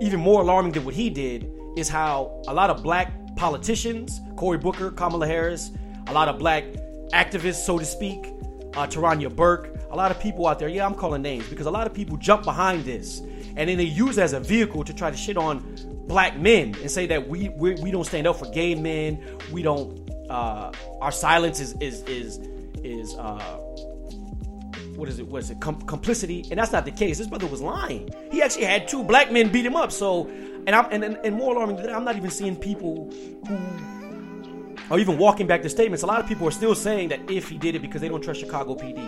even 0.00 0.20
more 0.20 0.42
alarming 0.42 0.72
than 0.72 0.84
what 0.84 0.94
he 0.94 1.10
did 1.10 1.50
is 1.76 1.88
how 1.88 2.42
a 2.46 2.54
lot 2.54 2.70
of 2.70 2.82
black 2.82 3.12
politicians, 3.36 4.20
Cory 4.36 4.58
Booker, 4.58 4.90
Kamala 4.90 5.26
Harris, 5.26 5.70
a 6.06 6.12
lot 6.12 6.28
of 6.28 6.38
black 6.38 6.64
activists, 7.12 7.64
so 7.64 7.78
to 7.78 7.84
speak, 7.84 8.26
uh, 8.74 8.86
Tarana 8.86 9.34
Burke, 9.34 9.70
a 9.90 9.96
lot 9.96 10.10
of 10.10 10.20
people 10.20 10.46
out 10.46 10.58
there. 10.58 10.68
Yeah, 10.68 10.86
I'm 10.86 10.94
calling 10.94 11.22
names 11.22 11.48
because 11.48 11.66
a 11.66 11.70
lot 11.70 11.86
of 11.86 11.94
people 11.94 12.16
jump 12.16 12.44
behind 12.44 12.84
this 12.84 13.20
and 13.56 13.68
then 13.68 13.76
they 13.78 13.84
use 13.84 14.18
it 14.18 14.22
as 14.22 14.32
a 14.32 14.40
vehicle 14.40 14.84
to 14.84 14.92
try 14.92 15.10
to 15.10 15.16
shit 15.16 15.36
on 15.36 15.62
black 16.06 16.38
men 16.38 16.74
and 16.80 16.90
say 16.90 17.06
that 17.06 17.28
we 17.28 17.48
we, 17.50 17.74
we 17.74 17.90
don't 17.90 18.04
stand 18.04 18.26
up 18.26 18.36
for 18.36 18.50
gay 18.50 18.74
men. 18.74 19.24
We 19.52 19.62
don't. 19.62 20.10
Uh, 20.28 20.72
our 21.00 21.12
silence 21.12 21.60
is 21.60 21.74
is 21.80 22.02
is 22.02 22.38
is. 22.82 23.14
Uh, 23.14 23.60
what 24.96 25.08
is 25.08 25.18
it? 25.18 25.26
What 25.26 25.42
is 25.42 25.50
it? 25.50 25.60
Com- 25.60 25.82
complicity, 25.82 26.44
and 26.50 26.58
that's 26.58 26.72
not 26.72 26.84
the 26.84 26.90
case. 26.90 27.18
This 27.18 27.26
brother 27.26 27.46
was 27.46 27.60
lying. 27.60 28.12
He 28.30 28.42
actually 28.42 28.64
had 28.64 28.88
two 28.88 29.02
black 29.02 29.32
men 29.32 29.50
beat 29.50 29.66
him 29.66 29.76
up. 29.76 29.92
So, 29.92 30.28
and 30.66 30.70
I'm 30.70 30.86
and, 30.90 31.04
and, 31.04 31.16
and 31.24 31.34
more 31.34 31.54
alarming 31.54 31.76
than 31.76 31.86
that, 31.86 31.94
I'm 31.94 32.04
not 32.04 32.16
even 32.16 32.30
seeing 32.30 32.56
people 32.56 33.10
who 33.46 33.58
or 34.90 34.98
even 34.98 35.18
walking 35.18 35.46
back 35.46 35.62
the 35.62 35.68
statements, 35.68 36.02
a 36.02 36.06
lot 36.06 36.20
of 36.20 36.26
people 36.26 36.46
are 36.46 36.52
still 36.52 36.74
saying 36.74 37.08
that 37.08 37.30
if 37.30 37.48
he 37.48 37.56
did 37.56 37.74
it 37.74 37.80
because 37.80 38.00
they 38.00 38.08
don't 38.08 38.22
trust 38.22 38.40
Chicago 38.40 38.74
PD. 38.74 38.98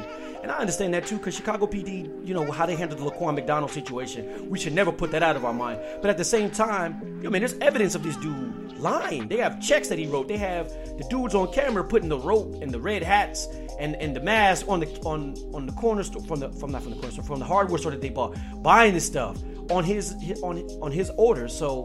And 0.42 0.50
I 0.50 0.56
understand 0.56 0.94
that 0.94 1.06
too, 1.06 1.18
because 1.18 1.34
Chicago 1.34 1.66
PD, 1.66 2.26
you 2.26 2.34
know, 2.34 2.50
how 2.50 2.66
they 2.66 2.76
handled 2.76 3.00
the 3.00 3.10
Laquan 3.10 3.34
McDonald 3.34 3.70
situation, 3.70 4.48
we 4.48 4.58
should 4.58 4.72
never 4.72 4.92
put 4.92 5.10
that 5.10 5.22
out 5.22 5.36
of 5.36 5.44
our 5.44 5.52
mind. 5.52 5.80
But 6.00 6.10
at 6.10 6.16
the 6.16 6.24
same 6.24 6.50
time, 6.50 7.20
I 7.24 7.28
mean, 7.28 7.42
there's 7.42 7.58
evidence 7.58 7.94
of 7.94 8.02
this 8.02 8.16
dude 8.16 8.65
lying. 8.78 9.28
They 9.28 9.38
have 9.38 9.60
checks 9.60 9.88
that 9.88 9.98
he 9.98 10.06
wrote. 10.06 10.28
They 10.28 10.36
have 10.36 10.68
the 10.68 11.06
dudes 11.10 11.34
on 11.34 11.52
camera 11.52 11.84
putting 11.84 12.08
the 12.08 12.18
rope 12.18 12.62
and 12.62 12.70
the 12.70 12.80
red 12.80 13.02
hats 13.02 13.46
and, 13.78 13.96
and 13.96 14.14
the 14.14 14.20
mask 14.20 14.68
on 14.68 14.80
the 14.80 14.86
on 15.00 15.34
on 15.54 15.66
the 15.66 15.72
corner 15.72 16.02
store 16.02 16.22
from 16.22 16.40
the 16.40 16.50
from 16.52 16.72
not 16.72 16.82
from 16.82 16.92
the 16.92 16.96
corner 16.96 17.12
store 17.12 17.24
from 17.24 17.38
the 17.38 17.44
hardware 17.44 17.78
store 17.78 17.92
that 17.92 18.00
they 18.00 18.10
bought, 18.10 18.36
buying 18.62 18.94
this 18.94 19.06
stuff 19.06 19.38
on 19.70 19.84
his 19.84 20.14
on 20.42 20.58
on 20.80 20.90
his 20.90 21.10
orders. 21.16 21.56
So 21.56 21.84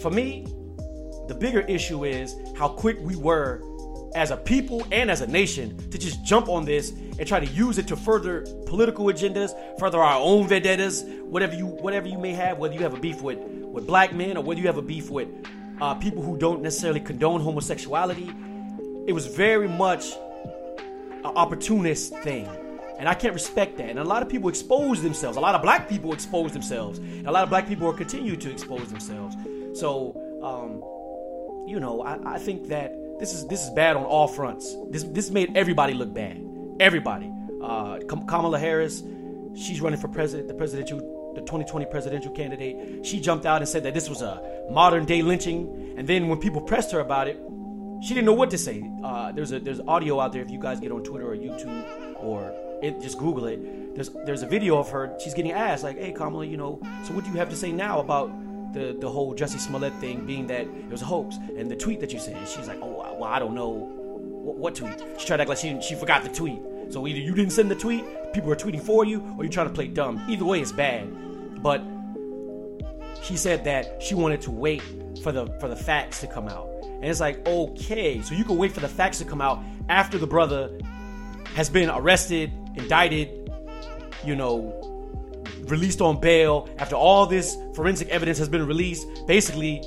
for 0.00 0.10
me, 0.10 0.46
the 1.28 1.34
bigger 1.34 1.60
issue 1.60 2.04
is 2.04 2.36
how 2.56 2.68
quick 2.68 2.98
we 3.00 3.16
were 3.16 3.62
as 4.14 4.30
a 4.30 4.36
people 4.36 4.86
and 4.92 5.10
as 5.10 5.20
a 5.20 5.26
nation 5.26 5.76
to 5.90 5.98
just 5.98 6.24
jump 6.24 6.48
on 6.48 6.64
this 6.64 6.90
and 6.90 7.26
try 7.26 7.38
to 7.38 7.46
use 7.46 7.76
it 7.76 7.86
to 7.88 7.96
further 7.96 8.46
political 8.66 9.06
agendas, 9.06 9.50
further 9.78 9.98
our 9.98 10.18
own 10.18 10.48
vendettas, 10.48 11.04
whatever 11.24 11.54
you 11.54 11.66
whatever 11.66 12.06
you 12.08 12.18
may 12.18 12.32
have, 12.32 12.58
whether 12.58 12.74
you 12.74 12.80
have 12.80 12.94
a 12.94 13.00
beef 13.00 13.20
with 13.20 13.38
with 13.38 13.86
black 13.86 14.14
men 14.14 14.36
or 14.36 14.42
whether 14.42 14.60
you 14.60 14.66
have 14.66 14.78
a 14.78 14.82
beef 14.82 15.10
with 15.10 15.28
uh, 15.80 15.94
people 15.94 16.22
who 16.22 16.36
don't 16.36 16.62
necessarily 16.62 17.00
condone 17.00 17.40
homosexuality. 17.40 18.32
It 19.06 19.12
was 19.12 19.26
very 19.26 19.68
much 19.68 20.12
an 21.26 21.32
opportunist 21.36 22.16
thing. 22.18 22.48
And 22.98 23.08
I 23.08 23.14
can't 23.14 23.34
respect 23.34 23.76
that. 23.76 23.90
And 23.90 23.98
a 23.98 24.04
lot 24.04 24.22
of 24.22 24.28
people 24.28 24.48
expose 24.48 25.02
themselves. 25.02 25.36
A 25.36 25.40
lot 25.40 25.54
of 25.54 25.62
black 25.62 25.88
people 25.88 26.14
expose 26.14 26.52
themselves. 26.52 26.98
And 26.98 27.26
a 27.26 27.30
lot 27.30 27.42
of 27.42 27.50
black 27.50 27.68
people 27.68 27.86
will 27.86 27.94
continue 27.94 28.36
to 28.36 28.50
expose 28.50 28.88
themselves. 28.90 29.36
So, 29.78 30.14
um, 30.42 30.82
you 31.68 31.78
know, 31.78 32.02
I, 32.02 32.36
I 32.36 32.38
think 32.38 32.68
that 32.68 32.94
this 33.18 33.34
is 33.34 33.46
this 33.46 33.62
is 33.62 33.70
bad 33.70 33.96
on 33.96 34.04
all 34.04 34.28
fronts. 34.28 34.74
This 34.90 35.04
this 35.04 35.30
made 35.30 35.56
everybody 35.56 35.92
look 35.94 36.12
bad. 36.14 36.42
Everybody. 36.80 37.32
Uh, 37.62 37.98
Kamala 38.06 38.58
Harris, 38.58 39.02
she's 39.54 39.80
running 39.80 39.98
for 39.98 40.08
president, 40.08 40.48
the 40.48 40.54
presidential, 40.54 41.00
the 41.36 41.42
2020 41.42 41.86
presidential 41.86 42.32
candidate. 42.32 43.06
She 43.06 43.20
jumped 43.20 43.46
out 43.46 43.62
and 43.62 43.68
said 43.68 43.84
that 43.84 43.94
this 43.94 44.08
was 44.08 44.22
a 44.22 44.42
modern 44.70 45.04
day 45.04 45.22
lynching. 45.22 45.94
And 45.96 46.08
then 46.08 46.28
when 46.28 46.38
people 46.38 46.60
pressed 46.60 46.90
her 46.92 47.00
about 47.00 47.28
it, 47.28 47.38
she 48.02 48.14
didn't 48.14 48.26
know 48.26 48.34
what 48.34 48.50
to 48.50 48.58
say. 48.58 48.90
Uh, 49.04 49.32
there's 49.32 49.52
a 49.52 49.60
there's 49.60 49.80
audio 49.80 50.20
out 50.20 50.32
there 50.32 50.42
if 50.42 50.50
you 50.50 50.58
guys 50.58 50.80
get 50.80 50.92
on 50.92 51.02
Twitter 51.02 51.30
or 51.30 51.36
YouTube 51.36 52.16
or 52.16 52.52
it, 52.82 53.00
just 53.00 53.18
Google 53.18 53.46
it. 53.46 53.94
There's 53.94 54.10
there's 54.26 54.42
a 54.42 54.46
video 54.46 54.78
of 54.78 54.90
her. 54.90 55.16
She's 55.22 55.34
getting 55.34 55.52
asked 55.52 55.82
like, 55.82 55.98
"Hey 55.98 56.12
Kamala, 56.12 56.44
you 56.44 56.56
know, 56.56 56.80
so 57.04 57.14
what 57.14 57.24
do 57.24 57.30
you 57.30 57.36
have 57.36 57.48
to 57.50 57.56
say 57.56 57.72
now 57.72 58.00
about 58.00 58.30
the 58.74 58.96
the 59.00 59.08
whole 59.08 59.34
Jussie 59.34 59.58
Smollett 59.58 59.94
thing 59.94 60.26
being 60.26 60.46
that 60.48 60.62
it 60.62 60.90
was 60.90 61.02
a 61.02 61.06
hoax 61.06 61.36
and 61.56 61.70
the 61.70 61.76
tweet 61.76 62.00
that 62.00 62.12
you 62.12 62.18
said. 62.18 62.36
She's 62.46 62.68
like, 62.68 62.78
oh 62.82 63.16
well, 63.18 63.24
I 63.24 63.38
don't 63.38 63.54
know 63.54 63.70
what, 63.70 64.56
what 64.56 64.74
tweet. 64.74 64.92
She 65.18 65.26
tried 65.26 65.38
to 65.38 65.42
act 65.42 65.48
like 65.48 65.58
she 65.58 65.80
she 65.80 65.94
forgot 65.94 66.22
the 66.22 66.28
tweet. 66.28 66.60
So 66.90 67.06
either 67.06 67.18
you 67.18 67.34
didn't 67.34 67.52
send 67.52 67.70
the 67.70 67.74
tweet, 67.74 68.04
people 68.32 68.52
are 68.52 68.56
tweeting 68.56 68.82
for 68.82 69.04
you, 69.04 69.34
or 69.36 69.44
you're 69.44 69.52
trying 69.52 69.68
to 69.68 69.74
play 69.74 69.88
dumb. 69.88 70.22
Either 70.28 70.44
way, 70.44 70.60
it's 70.60 70.72
bad. 70.72 71.08
But 71.62 71.82
she 73.22 73.36
said 73.36 73.64
that 73.64 74.02
she 74.02 74.14
wanted 74.14 74.40
to 74.42 74.50
wait 74.50 74.82
for 75.22 75.32
the 75.32 75.46
for 75.60 75.68
the 75.68 75.76
facts 75.76 76.20
to 76.20 76.26
come 76.26 76.48
out. 76.48 76.68
And 76.82 77.04
it's 77.04 77.20
like, 77.20 77.46
okay, 77.46 78.22
so 78.22 78.34
you 78.34 78.44
can 78.44 78.56
wait 78.56 78.72
for 78.72 78.80
the 78.80 78.88
facts 78.88 79.18
to 79.18 79.24
come 79.24 79.40
out 79.40 79.62
after 79.88 80.18
the 80.18 80.26
brother 80.26 80.78
has 81.54 81.68
been 81.68 81.90
arrested, 81.90 82.52
indicted, 82.76 83.50
you 84.24 84.34
know, 84.34 84.72
released 85.64 86.00
on 86.00 86.20
bail, 86.20 86.68
after 86.78 86.96
all 86.96 87.26
this 87.26 87.56
forensic 87.74 88.08
evidence 88.08 88.38
has 88.38 88.48
been 88.48 88.66
released, 88.66 89.06
basically 89.26 89.82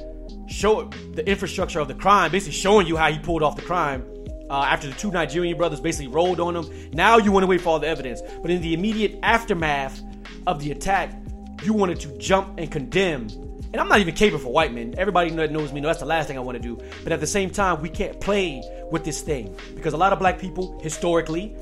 show 0.47 0.89
the 1.13 1.27
infrastructure 1.27 1.79
of 1.79 1.87
the 1.87 1.93
crime, 1.93 2.31
basically 2.31 2.53
showing 2.53 2.87
you 2.87 2.97
how 2.97 3.11
he 3.11 3.19
pulled 3.19 3.43
off 3.43 3.55
the 3.55 3.61
crime. 3.61 4.05
Uh, 4.49 4.63
after 4.63 4.87
the 4.87 4.95
two 4.95 5.11
Nigerian 5.11 5.55
brothers 5.57 5.79
basically 5.79 6.07
rolled 6.07 6.39
on 6.39 6.55
him, 6.55 6.89
now 6.91 7.17
you 7.17 7.31
want 7.31 7.43
to 7.43 7.47
wait 7.47 7.61
for 7.61 7.69
all 7.69 7.79
the 7.79 7.87
evidence. 7.87 8.21
But 8.41 8.49
in 8.49 8.61
the 8.61 8.73
immediate 8.73 9.19
aftermath 9.21 10.01
of 10.47 10.59
the 10.59 10.71
attack, 10.71 11.13
you 11.63 11.73
wanted 11.73 11.99
to 12.01 12.17
jump 12.17 12.57
and 12.57 12.71
condemn. 12.71 13.27
And 13.71 13.75
I'm 13.75 13.87
not 13.87 13.99
even 13.99 14.15
caping 14.15 14.39
for 14.39 14.51
white 14.51 14.73
men. 14.73 14.95
Everybody 14.97 15.29
that 15.31 15.51
knows 15.51 15.71
me 15.71 15.79
knows 15.79 15.89
that's 15.89 15.99
the 15.99 16.05
last 16.05 16.27
thing 16.27 16.37
I 16.37 16.41
want 16.41 16.57
to 16.57 16.61
do. 16.61 16.81
But 17.03 17.13
at 17.13 17.19
the 17.19 17.27
same 17.27 17.49
time, 17.49 17.81
we 17.81 17.89
can't 17.89 18.19
play 18.19 18.63
with 18.91 19.03
this 19.03 19.21
thing 19.21 19.55
because 19.75 19.93
a 19.93 19.97
lot 19.97 20.11
of 20.11 20.19
black 20.19 20.39
people 20.39 20.79
historically 20.81 21.55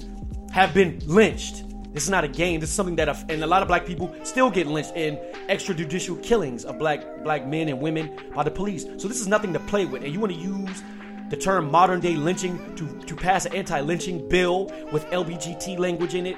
have 0.52 0.74
been 0.74 1.00
lynched. 1.06 1.64
This 1.94 2.04
is 2.04 2.10
not 2.10 2.24
a 2.24 2.28
game. 2.28 2.60
This 2.60 2.70
is 2.70 2.76
something 2.76 2.96
that, 2.98 3.10
and 3.30 3.44
a 3.44 3.48
lot 3.48 3.62
of 3.62 3.68
black 3.68 3.86
people 3.86 4.16
still 4.24 4.50
get 4.50 4.68
lynched 4.68 4.96
in 4.96 5.18
extrajudicial 5.50 6.22
killings 6.22 6.64
of 6.64 6.78
black 6.78 7.24
black 7.24 7.46
men 7.46 7.68
and 7.70 7.82
women 7.82 8.18
by 8.34 8.44
the 8.44 8.52
police. 8.52 8.86
So 8.98 9.08
this 9.08 9.20
is 9.20 9.28
nothing 9.28 9.52
to 9.54 9.60
play 9.60 9.86
with. 9.86 10.04
And 10.04 10.14
you 10.14 10.20
want 10.20 10.34
to 10.34 10.40
use 10.40 10.84
the 11.30 11.38
term 11.38 11.70
modern 11.70 12.00
day 12.00 12.16
lynching 12.16 12.76
to, 12.76 12.88
to 13.02 13.16
pass 13.16 13.46
an 13.46 13.56
anti-lynching 13.56 14.30
bill 14.30 14.72
with 14.92 15.06
LBGT 15.08 15.78
language 15.78 16.16
in 16.16 16.26
it 16.26 16.38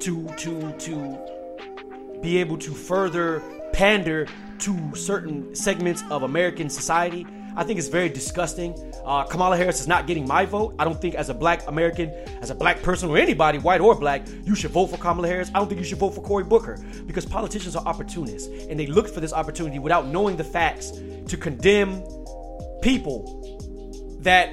to 0.00 0.26
to 0.36 0.72
to 0.72 1.39
be 2.20 2.38
able 2.38 2.58
to 2.58 2.72
further 2.72 3.42
pander 3.72 4.26
to 4.60 4.94
certain 4.94 5.54
segments 5.54 6.02
of 6.10 6.22
American 6.22 6.68
society. 6.68 7.26
I 7.56 7.64
think 7.64 7.78
it's 7.78 7.88
very 7.88 8.08
disgusting. 8.08 8.74
Uh, 9.04 9.24
Kamala 9.24 9.56
Harris 9.56 9.80
is 9.80 9.88
not 9.88 10.06
getting 10.06 10.26
my 10.26 10.44
vote. 10.44 10.74
I 10.78 10.84
don't 10.84 11.00
think, 11.00 11.14
as 11.14 11.30
a 11.30 11.34
black 11.34 11.66
American, 11.66 12.10
as 12.40 12.50
a 12.50 12.54
black 12.54 12.80
person, 12.82 13.10
or 13.10 13.18
anybody, 13.18 13.58
white 13.58 13.80
or 13.80 13.94
black, 13.94 14.22
you 14.44 14.54
should 14.54 14.70
vote 14.70 14.86
for 14.86 14.98
Kamala 14.98 15.26
Harris. 15.26 15.50
I 15.54 15.58
don't 15.58 15.68
think 15.68 15.80
you 15.80 15.84
should 15.84 15.98
vote 15.98 16.14
for 16.14 16.22
Cory 16.22 16.44
Booker 16.44 16.78
because 17.06 17.26
politicians 17.26 17.74
are 17.74 17.84
opportunists 17.86 18.48
and 18.68 18.78
they 18.78 18.86
looked 18.86 19.10
for 19.10 19.20
this 19.20 19.32
opportunity 19.32 19.78
without 19.78 20.06
knowing 20.06 20.36
the 20.36 20.44
facts 20.44 20.92
to 21.26 21.36
condemn 21.36 22.02
people 22.82 24.18
that 24.20 24.50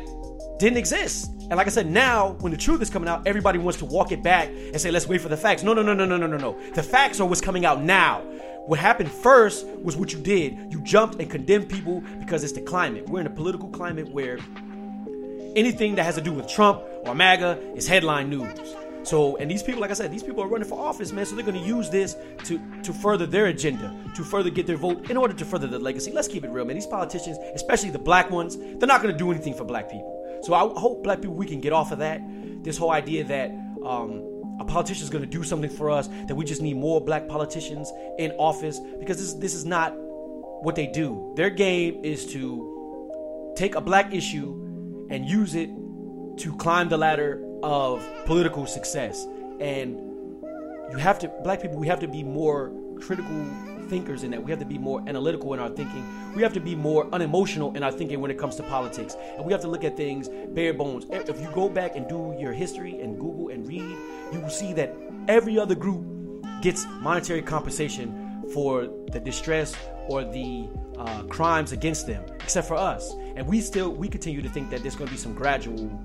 didn't 0.59 0.77
exist. 0.77 1.31
And 1.49 1.55
like 1.55 1.67
I 1.67 1.69
said, 1.69 1.87
now 1.87 2.31
when 2.41 2.51
the 2.51 2.57
truth 2.57 2.81
is 2.81 2.89
coming 2.89 3.07
out, 3.07 3.25
everybody 3.25 3.57
wants 3.57 3.79
to 3.79 3.85
walk 3.85 4.11
it 4.11 4.21
back 4.21 4.49
and 4.49 4.79
say, 4.79 4.91
let's 4.91 5.07
wait 5.07 5.21
for 5.21 5.29
the 5.29 5.37
facts. 5.37 5.63
No, 5.63 5.73
no, 5.73 5.81
no, 5.81 5.93
no, 5.93 6.05
no, 6.05 6.17
no, 6.17 6.27
no, 6.27 6.37
no. 6.37 6.59
The 6.73 6.83
facts 6.83 7.19
are 7.19 7.27
what's 7.27 7.41
coming 7.41 7.65
out 7.65 7.81
now. 7.81 8.21
What 8.65 8.79
happened 8.79 9.09
first 9.09 9.65
was 9.65 9.95
what 9.95 10.11
you 10.11 10.19
did. 10.19 10.73
You 10.73 10.81
jumped 10.81 11.21
and 11.21 11.31
condemned 11.31 11.69
people 11.69 12.01
because 12.19 12.43
it's 12.43 12.53
the 12.53 12.61
climate. 12.61 13.07
We're 13.07 13.21
in 13.21 13.27
a 13.27 13.29
political 13.31 13.69
climate 13.69 14.09
where 14.09 14.39
anything 15.55 15.95
that 15.95 16.03
has 16.03 16.15
to 16.15 16.21
do 16.21 16.33
with 16.33 16.49
Trump 16.49 16.83
or 17.05 17.15
MAGA 17.15 17.75
is 17.75 17.87
headline 17.87 18.29
news. 18.29 18.75
So, 19.03 19.37
and 19.37 19.49
these 19.49 19.63
people, 19.63 19.79
like 19.79 19.89
I 19.89 19.93
said, 19.93 20.11
these 20.11 20.21
people 20.21 20.43
are 20.43 20.49
running 20.49 20.67
for 20.67 20.77
office, 20.77 21.13
man. 21.13 21.25
So 21.25 21.35
they're 21.35 21.45
going 21.45 21.61
to 21.61 21.65
use 21.65 21.89
this 21.89 22.17
to 22.43 22.59
to 22.83 22.91
further 22.91 23.25
their 23.25 23.45
agenda, 23.45 23.95
to 24.15 24.23
further 24.25 24.49
get 24.49 24.67
their 24.67 24.75
vote, 24.75 25.09
in 25.09 25.15
order 25.15 25.33
to 25.33 25.45
further 25.45 25.65
the 25.65 25.79
legacy. 25.79 26.11
Let's 26.11 26.27
keep 26.27 26.43
it 26.43 26.49
real, 26.49 26.65
man. 26.65 26.75
These 26.75 26.87
politicians, 26.87 27.37
especially 27.55 27.91
the 27.91 27.99
black 27.99 28.29
ones, 28.29 28.57
they're 28.57 28.87
not 28.87 29.01
going 29.01 29.13
to 29.13 29.17
do 29.17 29.31
anything 29.31 29.53
for 29.53 29.63
black 29.63 29.89
people. 29.89 30.16
So 30.41 30.53
I 30.53 30.59
hope 30.59 31.03
black 31.03 31.21
people 31.21 31.35
we 31.35 31.45
can 31.45 31.59
get 31.59 31.73
off 31.73 31.91
of 31.91 31.99
that. 31.99 32.21
This 32.63 32.77
whole 32.77 32.91
idea 32.91 33.23
that 33.25 33.51
um, 33.85 34.23
a 34.59 34.65
politician 34.65 35.03
is 35.03 35.09
going 35.09 35.23
to 35.23 35.29
do 35.29 35.43
something 35.43 35.69
for 35.69 35.89
us, 35.89 36.07
that 36.27 36.35
we 36.35 36.45
just 36.45 36.61
need 36.61 36.77
more 36.77 36.99
black 36.99 37.27
politicians 37.27 37.91
in 38.17 38.31
office, 38.33 38.79
because 38.99 39.17
this 39.17 39.33
this 39.33 39.53
is 39.53 39.65
not 39.65 39.93
what 40.63 40.75
they 40.75 40.87
do. 40.87 41.33
Their 41.35 41.49
game 41.49 42.03
is 42.03 42.25
to 42.33 43.53
take 43.55 43.75
a 43.75 43.81
black 43.81 44.13
issue 44.13 45.07
and 45.09 45.25
use 45.25 45.55
it 45.55 45.69
to 46.37 46.55
climb 46.57 46.89
the 46.89 46.97
ladder 46.97 47.43
of 47.63 48.05
political 48.25 48.65
success. 48.65 49.25
And 49.59 49.97
you 50.91 50.97
have 50.97 51.19
to, 51.19 51.27
black 51.43 51.61
people, 51.61 51.77
we 51.77 51.87
have 51.87 51.99
to 51.99 52.07
be 52.07 52.23
more 52.23 52.71
critical 52.99 53.35
thinkers 53.87 54.23
in 54.23 54.31
that. 54.31 54.43
We 54.43 54.51
have 54.51 54.59
to 54.59 54.65
be 54.65 54.77
more 54.77 55.01
analytical 55.07 55.53
in 55.53 55.59
our 55.59 55.69
thinking. 55.69 56.05
We 56.35 56.41
have 56.43 56.53
to 56.53 56.59
be 56.59 56.75
more 56.75 57.07
unemotional 57.13 57.75
in 57.75 57.83
our 57.83 57.91
thinking 57.91 58.21
when 58.21 58.31
it 58.31 58.37
comes 58.37 58.55
to 58.57 58.63
politics. 58.63 59.15
And 59.35 59.45
we 59.45 59.51
have 59.51 59.61
to 59.61 59.67
look 59.67 59.83
at 59.83 59.97
things 59.97 60.29
bare 60.49 60.73
bones. 60.73 61.05
If 61.09 61.39
you 61.41 61.49
go 61.53 61.69
back 61.69 61.95
and 61.95 62.07
do 62.07 62.35
your 62.39 62.53
history 62.53 62.99
and 63.01 63.19
Google 63.19 63.49
and 63.49 63.67
read, 63.67 63.97
you 64.31 64.39
will 64.39 64.49
see 64.49 64.73
that 64.73 64.95
every 65.27 65.57
other 65.59 65.75
group 65.75 66.05
gets 66.61 66.85
monetary 67.01 67.41
compensation 67.41 68.43
for 68.53 68.87
the 69.11 69.19
distress 69.19 69.75
or 70.07 70.23
the 70.23 70.67
uh, 70.97 71.23
crimes 71.23 71.71
against 71.71 72.07
them, 72.07 72.23
except 72.35 72.67
for 72.67 72.75
us. 72.75 73.13
And 73.35 73.45
we 73.45 73.61
still 73.61 73.91
we 73.91 74.07
continue 74.07 74.41
to 74.41 74.49
think 74.49 74.69
that 74.69 74.81
there's 74.81 74.95
going 74.95 75.07
to 75.07 75.13
be 75.13 75.19
some 75.19 75.33
gradual 75.33 76.01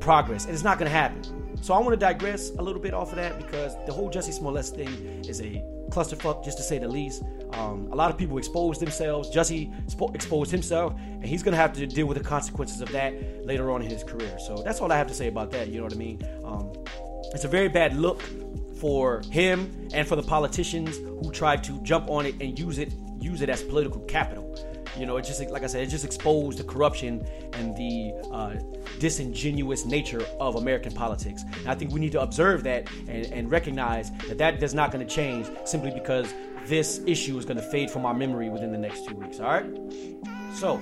progress, 0.00 0.46
and 0.46 0.54
it's 0.54 0.64
not 0.64 0.78
going 0.78 0.90
to 0.90 0.96
happen. 0.96 1.22
So 1.62 1.74
I 1.74 1.78
want 1.78 1.92
to 1.92 1.98
digress 1.98 2.50
a 2.50 2.62
little 2.62 2.80
bit 2.80 2.94
off 2.94 3.10
of 3.10 3.16
that 3.16 3.36
because 3.36 3.74
the 3.86 3.92
whole 3.92 4.10
Jussie 4.10 4.32
Smollett 4.32 4.66
thing 4.66 5.24
is 5.28 5.42
a 5.42 5.62
clusterfuck, 5.90 6.44
just 6.44 6.56
to 6.58 6.62
say 6.62 6.78
the 6.78 6.88
least. 6.88 7.22
Um, 7.52 7.88
a 7.90 7.96
lot 7.96 8.10
of 8.10 8.16
people 8.16 8.38
exposed 8.38 8.80
themselves. 8.80 9.34
Jussie 9.34 9.72
spo- 9.86 10.14
exposed 10.14 10.50
himself, 10.50 10.94
and 10.96 11.26
he's 11.26 11.42
gonna 11.42 11.56
have 11.56 11.72
to 11.74 11.86
deal 11.86 12.06
with 12.06 12.18
the 12.18 12.24
consequences 12.24 12.80
of 12.80 12.90
that 12.92 13.12
later 13.44 13.70
on 13.70 13.82
in 13.82 13.90
his 13.90 14.04
career. 14.04 14.38
So 14.38 14.62
that's 14.64 14.80
all 14.80 14.90
I 14.92 14.96
have 14.96 15.08
to 15.08 15.14
say 15.14 15.28
about 15.28 15.50
that. 15.52 15.68
You 15.68 15.78
know 15.78 15.84
what 15.84 15.92
I 15.92 15.96
mean? 15.96 16.22
Um, 16.44 16.72
it's 17.34 17.44
a 17.44 17.48
very 17.48 17.68
bad 17.68 17.96
look 17.96 18.22
for 18.78 19.22
him 19.30 19.88
and 19.92 20.08
for 20.08 20.16
the 20.16 20.22
politicians 20.22 20.96
who 20.96 21.30
tried 21.30 21.62
to 21.64 21.80
jump 21.82 22.08
on 22.08 22.26
it 22.26 22.34
and 22.40 22.58
use 22.58 22.78
it 22.78 22.92
use 23.20 23.42
it 23.42 23.50
as 23.50 23.62
political 23.62 24.00
capital. 24.02 24.56
You 24.96 25.06
know, 25.06 25.16
it 25.16 25.24
just 25.24 25.40
like 25.50 25.62
I 25.62 25.66
said, 25.66 25.82
it 25.82 25.88
just 25.88 26.04
exposed 26.04 26.58
the 26.58 26.64
corruption 26.64 27.26
and 27.52 27.76
the 27.76 28.12
uh, 28.32 28.54
disingenuous 28.98 29.84
nature 29.84 30.24
of 30.38 30.56
American 30.56 30.92
politics. 30.92 31.44
And 31.58 31.68
I 31.68 31.74
think 31.74 31.92
we 31.92 32.00
need 32.00 32.12
to 32.12 32.20
observe 32.20 32.64
that 32.64 32.88
and, 33.08 33.26
and 33.26 33.50
recognize 33.50 34.10
that 34.28 34.38
that 34.38 34.62
is 34.62 34.74
not 34.74 34.92
going 34.92 35.06
to 35.06 35.14
change 35.14 35.48
simply 35.64 35.90
because 35.90 36.32
this 36.66 37.00
issue 37.06 37.38
is 37.38 37.44
going 37.44 37.56
to 37.56 37.62
fade 37.62 37.90
from 37.90 38.04
our 38.04 38.14
memory 38.14 38.48
within 38.48 38.72
the 38.72 38.78
next 38.78 39.06
two 39.06 39.14
weeks. 39.14 39.40
All 39.40 39.48
right. 39.48 39.66
So, 40.54 40.78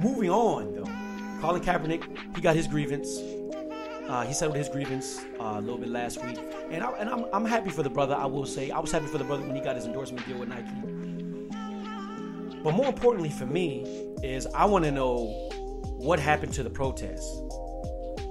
moving 0.00 0.30
on 0.30 0.74
though, 0.74 1.40
Colin 1.40 1.62
Kaepernick, 1.62 2.36
he 2.36 2.42
got 2.42 2.56
his 2.56 2.66
grievance. 2.66 3.18
Uh, 4.08 4.22
he 4.26 4.34
settled 4.34 4.56
his 4.56 4.68
grievance 4.68 5.24
uh, 5.40 5.54
a 5.56 5.60
little 5.60 5.78
bit 5.78 5.88
last 5.88 6.22
week, 6.22 6.38
and, 6.70 6.84
I, 6.84 7.24
I'm 7.32 7.46
happy 7.46 7.70
for 7.70 7.82
the 7.82 7.88
brother. 7.88 8.14
I 8.14 8.26
will 8.26 8.44
say 8.44 8.70
I 8.70 8.78
was 8.78 8.92
happy 8.92 9.06
for 9.06 9.16
the 9.16 9.24
brother 9.24 9.42
when 9.42 9.56
he 9.56 9.62
got 9.62 9.76
his 9.76 9.86
endorsement 9.86 10.26
deal 10.26 10.38
with 10.38 10.50
Nike. 10.50 11.13
But 12.64 12.72
more 12.74 12.86
importantly 12.86 13.28
for 13.28 13.44
me 13.44 13.84
is 14.22 14.46
I 14.54 14.64
want 14.64 14.86
to 14.86 14.90
know 14.90 15.26
what 15.98 16.18
happened 16.18 16.54
to 16.54 16.62
the 16.62 16.70
protests. 16.70 17.30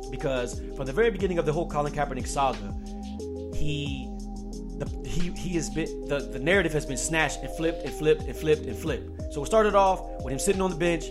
Because 0.10 0.60
from 0.75 0.88
the 0.88 0.92
very 0.92 1.12
beginning 1.12 1.38
of 1.38 1.46
the 1.46 1.54
whole 1.54 1.70
Colin 1.70 1.94
Kaepernick 1.94 2.28
saga, 2.28 2.74
he 3.56 4.10
the, 4.80 5.08
he 5.08 5.32
he 5.32 5.56
has 5.56 5.70
been 5.70 6.08
the, 6.08 6.20
the 6.20 6.40
narrative 6.40 6.74
has 6.74 6.86
been 6.86 6.98
snatched 6.98 7.42
and 7.42 7.56
flipped 7.56 7.84
and 7.84 7.94
flipped 7.94 8.24
and 8.24 8.36
flipped 8.36 8.66
and 8.66 8.75
flipped. 8.75 9.34
So 9.34 9.44
it 9.44 9.46
started 9.46 9.75
off 9.75 10.02
with 10.24 10.34
him 10.34 10.40
sitting 10.40 10.62
on 10.62 10.72
the 10.72 10.75
bench. 10.75 11.06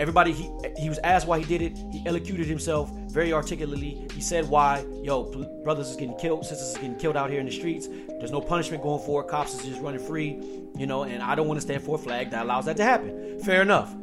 Everybody 0.00 0.32
he 0.32 0.50
he 0.78 0.88
was 0.88 0.98
asked 1.04 1.26
why 1.26 1.38
he 1.38 1.44
did 1.44 1.60
it. 1.60 1.78
Elocuted 2.06 2.46
himself 2.46 2.90
very 3.08 3.32
articulately. 3.32 4.06
He 4.14 4.20
said 4.20 4.48
why, 4.48 4.84
yo, 5.02 5.24
brothers 5.64 5.90
is 5.90 5.96
getting 5.96 6.16
killed, 6.16 6.46
sisters 6.46 6.68
is 6.68 6.74
getting 6.76 6.94
killed 6.96 7.16
out 7.16 7.30
here 7.30 7.40
in 7.40 7.46
the 7.46 7.52
streets. 7.52 7.88
There's 8.18 8.30
no 8.30 8.40
punishment 8.40 8.82
going 8.82 9.04
for. 9.04 9.24
Cops 9.24 9.54
is 9.54 9.66
just 9.66 9.80
running 9.82 10.00
free, 10.00 10.40
you 10.78 10.86
know. 10.86 11.02
And 11.02 11.22
I 11.22 11.34
don't 11.34 11.48
want 11.48 11.58
to 11.58 11.62
stand 11.62 11.82
for 11.82 11.96
a 11.96 11.98
flag 11.98 12.30
that 12.30 12.44
allows 12.44 12.64
that 12.66 12.76
to 12.76 12.84
happen. 12.84 13.40
Fair 13.40 13.60
enough. 13.60 13.94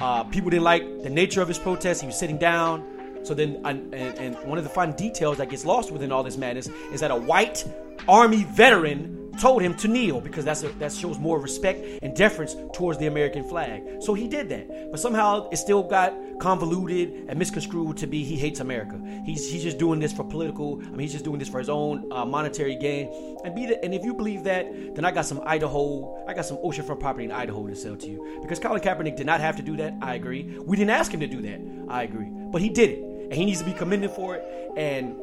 Uh, 0.00 0.24
people 0.24 0.50
didn't 0.50 0.64
like 0.64 0.82
the 1.02 1.10
nature 1.10 1.40
of 1.40 1.48
his 1.48 1.58
protest. 1.58 2.00
He 2.00 2.06
was 2.06 2.18
sitting 2.18 2.38
down. 2.38 2.84
So 3.22 3.34
then, 3.34 3.60
and, 3.64 3.94
and 3.94 4.34
one 4.48 4.58
of 4.58 4.64
the 4.64 4.70
fun 4.70 4.92
details 4.92 5.36
that 5.38 5.50
gets 5.50 5.64
lost 5.64 5.92
within 5.92 6.10
all 6.10 6.22
this 6.22 6.36
madness 6.36 6.68
is 6.92 7.00
that 7.00 7.10
a 7.10 7.16
white 7.16 7.64
army 8.08 8.44
veteran 8.44 9.19
told 9.38 9.62
him 9.62 9.74
to 9.74 9.88
kneel 9.88 10.20
because 10.20 10.44
that's 10.44 10.62
a, 10.62 10.68
that 10.78 10.92
shows 10.92 11.18
more 11.18 11.38
respect 11.38 11.84
and 12.02 12.14
deference 12.16 12.56
towards 12.72 12.98
the 12.98 13.06
American 13.06 13.44
flag. 13.48 13.82
So 14.00 14.14
he 14.14 14.28
did 14.28 14.48
that, 14.48 14.90
but 14.90 15.00
somehow 15.00 15.48
it 15.50 15.56
still 15.56 15.82
got 15.82 16.14
convoluted 16.40 17.26
and 17.28 17.38
misconstrued 17.38 17.96
to 17.98 18.06
be 18.06 18.24
he 18.24 18.36
hates 18.36 18.60
America. 18.60 19.00
He's 19.24 19.50
he's 19.50 19.62
just 19.62 19.78
doing 19.78 20.00
this 20.00 20.12
for 20.12 20.24
political. 20.24 20.80
I 20.82 20.90
mean, 20.90 21.00
he's 21.00 21.12
just 21.12 21.24
doing 21.24 21.38
this 21.38 21.48
for 21.48 21.58
his 21.58 21.68
own 21.68 22.10
uh, 22.12 22.24
monetary 22.24 22.76
gain. 22.76 23.36
And 23.44 23.54
be 23.54 23.66
the, 23.66 23.82
and 23.84 23.94
if 23.94 24.04
you 24.04 24.14
believe 24.14 24.44
that, 24.44 24.94
then 24.94 25.04
I 25.04 25.10
got 25.10 25.26
some 25.26 25.40
Idaho, 25.44 26.24
I 26.26 26.34
got 26.34 26.46
some 26.46 26.58
oceanfront 26.58 27.00
property 27.00 27.24
in 27.24 27.32
Idaho 27.32 27.66
to 27.66 27.74
sell 27.74 27.96
to 27.96 28.06
you 28.06 28.38
because 28.42 28.58
Colin 28.58 28.80
Kaepernick 28.80 29.16
did 29.16 29.26
not 29.26 29.40
have 29.40 29.56
to 29.56 29.62
do 29.62 29.76
that. 29.76 29.94
I 30.02 30.14
agree. 30.14 30.58
We 30.64 30.76
didn't 30.76 30.90
ask 30.90 31.12
him 31.12 31.20
to 31.20 31.26
do 31.26 31.40
that. 31.42 31.60
I 31.88 32.02
agree, 32.02 32.28
but 32.30 32.60
he 32.60 32.68
did 32.68 32.90
it, 32.90 32.98
and 32.98 33.34
he 33.34 33.44
needs 33.44 33.60
to 33.60 33.64
be 33.64 33.72
commended 33.72 34.10
for 34.10 34.36
it. 34.36 34.44
And 34.76 35.18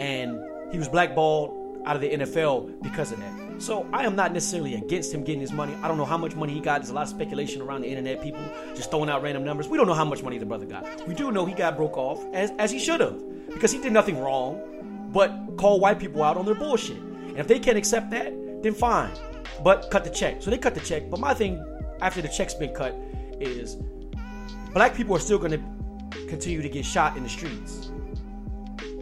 and 0.00 0.40
he 0.72 0.78
was 0.78 0.88
blackballed 0.88 1.61
out 1.86 1.96
of 1.96 2.02
the 2.02 2.10
NFL 2.10 2.82
because 2.82 3.12
of 3.12 3.18
that. 3.20 3.62
So 3.62 3.86
I 3.92 4.04
am 4.04 4.16
not 4.16 4.32
necessarily 4.32 4.74
against 4.74 5.12
him 5.12 5.22
getting 5.24 5.40
his 5.40 5.52
money. 5.52 5.74
I 5.82 5.88
don't 5.88 5.96
know 5.96 6.04
how 6.04 6.18
much 6.18 6.34
money 6.34 6.52
he 6.52 6.60
got. 6.60 6.80
There's 6.80 6.90
a 6.90 6.94
lot 6.94 7.02
of 7.02 7.08
speculation 7.08 7.62
around 7.62 7.82
the 7.82 7.88
internet. 7.88 8.22
People 8.22 8.42
just 8.74 8.90
throwing 8.90 9.08
out 9.08 9.22
random 9.22 9.44
numbers. 9.44 9.68
We 9.68 9.78
don't 9.78 9.86
know 9.86 9.94
how 9.94 10.04
much 10.04 10.22
money 10.22 10.38
the 10.38 10.46
brother 10.46 10.66
got. 10.66 11.06
We 11.06 11.14
do 11.14 11.30
know 11.30 11.44
he 11.44 11.54
got 11.54 11.76
broke 11.76 11.96
off 11.96 12.24
as, 12.32 12.50
as 12.58 12.70
he 12.70 12.78
should 12.78 13.00
have 13.00 13.22
because 13.48 13.72
he 13.72 13.78
did 13.78 13.92
nothing 13.92 14.18
wrong 14.20 15.08
but 15.12 15.56
call 15.56 15.78
white 15.78 15.98
people 15.98 16.22
out 16.22 16.36
on 16.36 16.44
their 16.44 16.54
bullshit. 16.54 16.96
And 16.98 17.38
if 17.38 17.46
they 17.46 17.58
can't 17.58 17.78
accept 17.78 18.10
that, 18.10 18.32
then 18.62 18.74
fine. 18.74 19.12
but 19.62 19.90
cut 19.90 20.04
the 20.04 20.10
check. 20.10 20.42
So 20.42 20.50
they 20.50 20.58
cut 20.58 20.74
the 20.74 20.80
check. 20.80 21.10
But 21.10 21.20
my 21.20 21.34
thing 21.34 21.62
after 22.00 22.22
the 22.22 22.28
check's 22.28 22.54
been 22.54 22.74
cut 22.74 22.94
is 23.40 23.76
black 24.72 24.94
people 24.94 25.14
are 25.14 25.20
still 25.20 25.38
going 25.38 25.52
to 25.52 26.26
continue 26.28 26.62
to 26.62 26.68
get 26.68 26.84
shot 26.84 27.16
in 27.16 27.22
the 27.22 27.28
streets, 27.28 27.90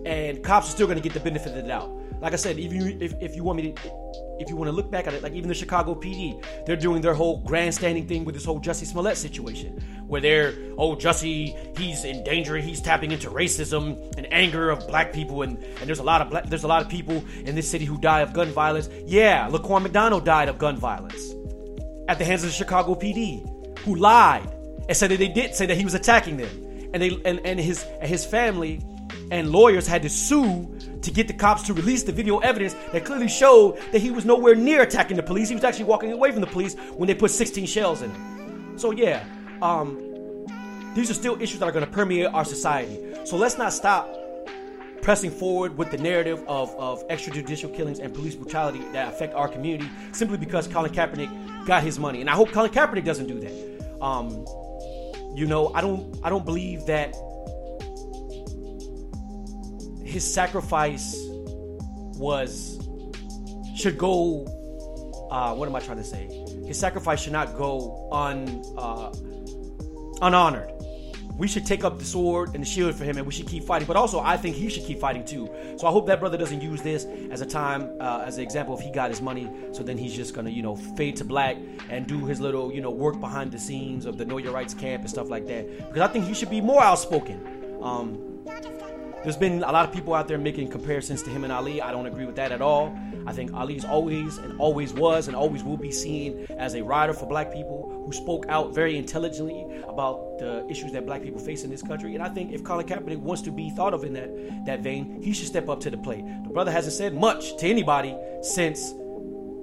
and 0.05 0.43
cops 0.43 0.69
are 0.69 0.73
still 0.73 0.87
going 0.87 0.99
to 0.99 1.03
get 1.03 1.15
the 1.15 1.21
benefit 1.21 1.49
of 1.49 1.55
the 1.55 1.63
doubt. 1.63 1.91
Like 2.21 2.33
I 2.33 2.37
said, 2.37 2.59
you 2.59 2.99
if, 3.01 3.15
if 3.21 3.35
you 3.35 3.45
want 3.45 3.57
me 3.63 3.73
to 3.73 3.91
if 4.41 4.49
you 4.49 4.57
want 4.57 4.69
to 4.69 4.73
look 4.73 4.91
back 4.91 5.07
at 5.07 5.13
it, 5.13 5.23
like 5.23 5.35
even 5.35 5.49
the 5.49 5.55
Chicago 5.55 5.95
PD, 5.95 6.43
they're 6.65 6.75
doing 6.75 7.03
their 7.03 7.13
whole 7.13 7.39
grandstanding 7.41 8.07
thing 8.07 8.25
with 8.25 8.35
this 8.35 8.45
whole 8.45 8.59
Jussie 8.59 8.87
Smollett 8.87 9.19
situation, 9.19 9.79
where 10.07 10.23
they're, 10.23 10.55
oh, 10.79 10.97
Jussie, 10.97 11.79
he's 11.79 12.07
endangering, 12.07 12.65
he's 12.65 12.81
tapping 12.81 13.13
into 13.13 13.29
racism 13.29 14.17
and 14.17 14.27
anger 14.33 14.71
of 14.71 14.87
black 14.89 15.13
people, 15.13 15.43
and, 15.43 15.63
and 15.63 15.87
there's 15.87 15.99
a 15.99 16.03
lot 16.03 16.23
of 16.23 16.31
black, 16.31 16.47
there's 16.47 16.65
a 16.65 16.69
lot 16.69 16.81
of 16.81 16.89
people 16.89 17.23
in 17.45 17.55
this 17.55 17.71
city 17.71 17.85
who 17.85 17.99
die 17.99 18.21
of 18.21 18.33
gun 18.33 18.49
violence. 18.49 18.89
Yeah, 19.05 19.47
Laquan 19.51 19.83
McDonald 19.83 20.25
died 20.25 20.49
of 20.49 20.57
gun 20.57 20.79
violence 20.79 21.35
at 22.09 22.19
the 22.19 22.25
hands 22.25 22.43
of 22.43 22.49
the 22.49 22.55
Chicago 22.55 22.95
PD, 22.95 23.79
who 23.81 23.97
lied 23.97 24.51
and 24.89 24.97
said 24.97 25.11
that 25.11 25.19
they 25.19 25.29
did 25.29 25.55
say 25.55 25.67
that 25.67 25.77
he 25.77 25.85
was 25.85 25.95
attacking 25.95 26.39
them, 26.39 26.51
and 26.95 27.03
they 27.03 27.21
and, 27.27 27.41
and 27.45 27.61
his 27.61 27.85
and 28.01 28.09
his 28.09 28.25
family 28.25 28.81
and 29.31 29.51
lawyers 29.51 29.87
had 29.87 30.03
to 30.03 30.09
sue 30.09 30.69
to 31.03 31.11
get 31.11 31.29
the 31.29 31.35
cops 31.35 31.63
to 31.63 31.75
release 31.75 32.03
the 32.03 32.13
video 32.13 32.39
evidence 32.39 32.75
that 32.93 33.05
clearly 33.05 33.29
showed 33.29 33.79
that 33.93 34.01
he 34.01 34.11
was 34.11 34.25
nowhere 34.25 34.55
near 34.55 34.83
attacking 34.83 35.17
the 35.17 35.23
police. 35.23 35.49
He 35.49 35.55
was 35.55 35.65
actually 35.65 35.85
walking 35.85 36.13
away 36.13 36.33
from 36.33 36.41
the 36.41 36.47
police 36.47 36.75
when 36.97 37.07
they 37.07 37.15
put 37.15 37.31
16 37.31 37.67
shells 37.67 38.03
in 38.03 38.11
him. 38.11 38.79
So 38.79 38.91
yeah, 38.91 39.25
um, 39.63 39.99
these 40.95 41.11
are 41.11 41.15
still 41.15 41.41
issues 41.41 41.61
that 41.61 41.69
are 41.69 41.73
going 41.73 41.85
to 41.85 41.91
permeate 41.91 42.27
our 42.27 42.45
society. 42.45 42.99
So 43.25 43.37
let's 43.37 43.57
not 43.57 43.73
stop 43.73 44.17
pressing 45.03 45.31
forward 45.31 45.79
with 45.79 45.91
the 45.91 45.99
narrative 45.99 46.45
of, 46.47 46.75
of 46.77 47.07
extrajudicial 47.09 47.75
killings 47.75 48.01
and 48.01 48.13
police 48.13 48.35
brutality 48.35 48.81
that 48.93 49.09
affect 49.09 49.35
our 49.35 49.49
community 49.49 49.89
simply 50.13 50.37
because 50.37 50.67
Colin 50.67 50.93
Kaepernick 50.93 51.67
got 51.67 51.83
his 51.83 51.99
money. 51.99 52.21
And 52.21 52.29
I 52.29 52.35
hope 52.35 52.53
Colin 52.53 52.71
Kaepernick 52.71 53.05
doesn't 53.05 53.27
do 53.27 53.41
that. 53.41 54.05
Um, 54.05 54.45
you 55.35 55.47
know, 55.47 55.73
I 55.75 55.81
don't 55.81 56.19
I 56.23 56.29
don't 56.31 56.45
believe 56.45 56.87
that 56.87 57.15
his 60.11 60.35
sacrifice 60.35 61.17
was 62.19 62.79
should 63.77 63.97
go. 63.97 64.45
Uh, 65.31 65.55
what 65.55 65.69
am 65.69 65.77
I 65.77 65.81
trying 65.81 65.99
to 65.99 66.05
say? 66.05 66.27
His 66.67 66.79
sacrifice 66.79 67.23
should 67.23 67.33
not 67.33 67.57
go 67.57 68.09
un 68.13 68.63
uh, 68.77 69.11
unhonored. 70.21 70.77
We 71.37 71.49
should 71.49 71.65
take 71.65 71.85
up 71.85 71.99
the 71.99 72.05
sword 72.05 72.51
and 72.55 72.63
the 72.63 72.67
shield 72.67 72.95
for 72.97 73.05
him, 73.05 73.17
and 73.17 73.25
we 73.25 73.33
should 73.33 73.49
keep 73.49 73.65
fighting. 73.65 73.87
But 73.87 73.97
also, 73.97 74.21
I 74.21 74.37
think 74.37 74.57
he 74.57 74.69
should 74.69 74.85
keep 74.85 75.01
fighting 75.01 75.25
too. 75.25 75.49
So 75.79 75.87
I 75.87 75.91
hope 75.91 76.07
that 76.09 76.21
brother 76.21 76.37
doesn't 76.37 76.61
use 76.61 76.83
this 76.83 77.07
as 77.31 77.41
a 77.41 77.47
time, 77.47 77.89
uh, 77.99 78.25
as 78.27 78.37
an 78.37 78.43
example 78.43 78.77
if 78.77 78.85
he 78.85 78.91
got 78.91 79.09
his 79.09 79.23
money. 79.23 79.49
So 79.73 79.83
then 79.83 79.97
he's 79.97 80.15
just 80.15 80.35
gonna, 80.35 80.51
you 80.51 80.63
know, 80.63 80.77
fade 80.77 81.17
to 81.17 81.25
black 81.25 81.57
and 81.89 82.07
do 82.07 82.27
his 82.27 82.41
little, 82.41 82.71
you 82.71 82.83
know, 82.83 82.91
work 82.91 83.21
behind 83.21 83.53
the 83.53 83.59
scenes 83.59 84.05
of 84.05 84.19
the 84.19 84.25
Know 84.27 84.37
Your 84.37 84.53
Rights 84.53 84.75
camp 84.75 85.01
and 85.01 85.09
stuff 85.09 85.31
like 85.31 85.47
that. 85.47 85.89
Because 85.89 86.03
I 86.03 86.09
think 86.09 86.27
he 86.27 86.35
should 86.35 86.51
be 86.51 86.61
more 86.61 86.83
outspoken. 86.83 87.41
Um, 87.81 88.19
there's 89.23 89.37
been 89.37 89.63
a 89.63 89.73
lot 89.73 89.87
of 89.87 89.95
people 89.95 90.15
out 90.15 90.29
there 90.29 90.39
making 90.39 90.71
comparisons 90.71 91.23
to 91.23 91.31
him 91.31 91.45
and 91.45 91.53
Ali. 91.53 91.83
I 91.83 91.91
don't 91.91 92.07
agree 92.07 92.25
with 92.25 92.37
that 92.37 92.53
at 92.53 92.63
all. 92.63 92.97
I 93.27 93.33
think 93.33 93.53
Ali's 93.53 93.85
always 93.85 94.39
and 94.39 94.59
always 94.59 94.95
was 94.95 95.29
and 95.29 95.37
always 95.37 95.63
will 95.63 95.77
be 95.77 95.93
seen 95.93 96.47
as 96.59 96.75
a 96.75 96.83
rider 96.83 97.13
for 97.13 97.27
black 97.27 97.53
people 97.53 98.03
who 98.07 98.13
spoke 98.13 98.47
out 98.49 98.75
very 98.75 98.97
intelligently 98.97 99.67
about 99.87 100.39
the 100.39 100.67
issues 100.71 100.93
that 100.93 101.05
black 101.05 101.23
people 101.23 101.39
face 101.39 101.65
in 101.65 101.71
this 101.71 101.83
country. 101.83 102.15
And 102.15 102.23
I 102.23 102.31
think 102.31 102.53
if 102.53 102.65
Colin 102.65 102.87
Kaepernick 102.87 103.19
wants 103.19 103.43
to 103.43 103.51
be 103.51 103.69
thought 103.71 103.93
of 103.93 104.05
in 104.05 104.15
that, 104.15 104.65
that 104.65 104.81
vein, 104.81 105.21
he 105.23 105.33
should 105.33 105.47
step 105.47 105.69
up 105.69 105.81
to 105.81 105.91
the 105.91 105.99
plate. 105.99 106.25
The 106.45 106.51
brother 106.51 106.71
hasn't 106.71 106.95
said 106.95 107.15
much 107.15 107.57
to 107.59 107.67
anybody 107.67 108.17
since 108.41 108.95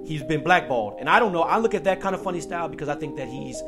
he's 0.04 0.22
been 0.22 0.42
blackballed. 0.42 0.96
And 1.00 1.08
I 1.08 1.18
don't 1.18 1.32
know. 1.32 1.42
I 1.42 1.58
look 1.58 1.74
at 1.74 1.84
that 1.84 2.00
kind 2.00 2.14
of 2.14 2.22
funny 2.22 2.40
style 2.40 2.68
because 2.68 2.88
I 2.88 2.94
think 2.94 3.16
that 3.16 3.28
he's 3.28 3.60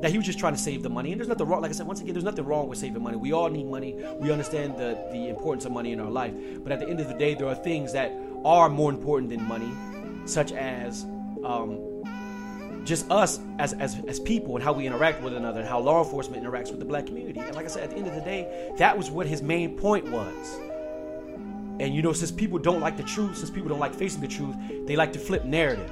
that 0.00 0.10
he 0.10 0.16
was 0.16 0.26
just 0.26 0.38
trying 0.38 0.54
to 0.54 0.58
save 0.58 0.82
the 0.82 0.88
money. 0.88 1.12
And 1.12 1.20
there's 1.20 1.28
nothing 1.28 1.46
wrong. 1.46 1.62
Like 1.62 1.70
I 1.70 1.74
said, 1.74 1.86
once 1.86 2.00
again, 2.00 2.14
there's 2.14 2.24
nothing 2.24 2.44
wrong 2.44 2.68
with 2.68 2.78
saving 2.78 3.02
money. 3.02 3.16
We 3.16 3.32
all 3.32 3.48
need 3.48 3.66
money. 3.66 3.96
We 4.18 4.30
understand 4.30 4.76
the 4.76 4.98
the 5.12 5.28
importance 5.28 5.64
of 5.64 5.72
money 5.72 5.92
in 5.92 6.00
our 6.00 6.10
life. 6.10 6.34
But 6.62 6.72
at 6.72 6.80
the 6.80 6.88
end 6.88 7.00
of 7.00 7.08
the 7.08 7.14
day, 7.14 7.34
there 7.34 7.48
are 7.48 7.54
things 7.54 7.92
that 7.92 8.12
are 8.44 8.68
more 8.68 8.90
important 8.90 9.30
than 9.30 9.42
money, 9.46 9.70
such 10.24 10.52
as 10.52 11.04
um, 11.44 12.02
just 12.84 13.10
us 13.10 13.40
as, 13.58 13.74
as 13.74 13.98
as 14.08 14.18
people 14.20 14.56
and 14.56 14.64
how 14.64 14.72
we 14.72 14.86
interact 14.86 15.22
with 15.22 15.34
another 15.34 15.60
and 15.60 15.68
how 15.68 15.78
law 15.78 16.02
enforcement 16.02 16.42
interacts 16.42 16.70
with 16.70 16.78
the 16.78 16.84
black 16.84 17.06
community. 17.06 17.40
And 17.40 17.54
like 17.54 17.66
I 17.66 17.68
said, 17.68 17.84
at 17.84 17.90
the 17.90 17.96
end 17.96 18.06
of 18.06 18.14
the 18.14 18.22
day, 18.22 18.72
that 18.78 18.96
was 18.96 19.10
what 19.10 19.26
his 19.26 19.42
main 19.42 19.76
point 19.76 20.10
was. 20.10 20.58
And 21.80 21.94
you 21.94 22.02
know, 22.02 22.12
since 22.12 22.30
people 22.30 22.58
don't 22.58 22.80
like 22.80 22.96
the 22.96 23.02
truth, 23.02 23.38
since 23.38 23.50
people 23.50 23.68
don't 23.68 23.78
like 23.78 23.94
facing 23.94 24.20
the 24.20 24.28
truth, 24.28 24.54
they 24.86 24.96
like 24.96 25.12
to 25.14 25.18
flip 25.18 25.44
narrative. 25.44 25.90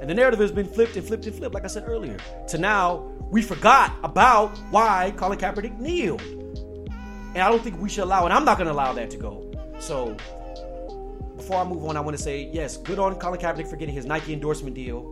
And 0.00 0.10
the 0.10 0.14
narrative 0.14 0.40
has 0.40 0.50
been 0.50 0.66
flipped 0.66 0.96
and 0.96 1.06
flipped 1.06 1.26
and 1.26 1.34
flipped, 1.34 1.54
like 1.54 1.64
I 1.64 1.68
said 1.68 1.84
earlier. 1.86 2.16
To 2.48 2.58
now, 2.58 3.12
we 3.30 3.42
forgot 3.42 3.94
about 4.02 4.56
why 4.70 5.12
Colin 5.16 5.38
Kaepernick 5.38 5.78
kneeled. 5.78 6.20
And 6.20 7.38
I 7.38 7.48
don't 7.48 7.62
think 7.62 7.80
we 7.80 7.88
should 7.88 8.04
allow, 8.04 8.24
and 8.24 8.32
I'm 8.32 8.44
not 8.44 8.58
going 8.58 8.66
to 8.66 8.72
allow 8.72 8.92
that 8.92 9.10
to 9.10 9.16
go. 9.16 9.50
So, 9.78 10.16
before 11.36 11.60
I 11.60 11.64
move 11.64 11.84
on, 11.84 11.96
I 11.96 12.00
want 12.00 12.16
to 12.16 12.22
say 12.22 12.50
yes, 12.52 12.76
good 12.76 12.98
on 12.98 13.14
Colin 13.16 13.40
Kaepernick 13.40 13.68
for 13.68 13.76
getting 13.76 13.94
his 13.94 14.06
Nike 14.06 14.32
endorsement 14.32 14.74
deal. 14.74 15.02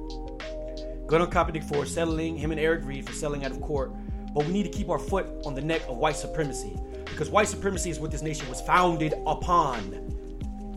Good 1.06 1.20
on 1.20 1.30
Kaepernick 1.30 1.64
for 1.64 1.87
settling, 1.87 2.37
him 2.37 2.50
and 2.50 2.61
Eric 2.61 2.85
Reid 2.85 3.06
for 3.06 3.12
settling 3.12 3.44
out 3.44 3.52
of 3.52 3.61
court. 3.61 3.92
But 4.35 4.46
we 4.46 4.52
need 4.52 4.64
to 4.64 4.70
keep 4.70 4.88
our 4.90 4.98
foot 4.98 5.26
on 5.44 5.54
the 5.54 5.62
neck 5.62 5.83
of 5.88 5.96
white 5.96 6.16
supremacy. 6.16 6.76
Because 7.04 7.30
white 7.30 7.48
supremacy 7.48 7.90
is 7.90 7.98
what 7.98 8.11
this 8.11 8.22
nation 8.22 8.48
was 8.48 8.61
founded 8.61 9.14
upon 9.26 10.19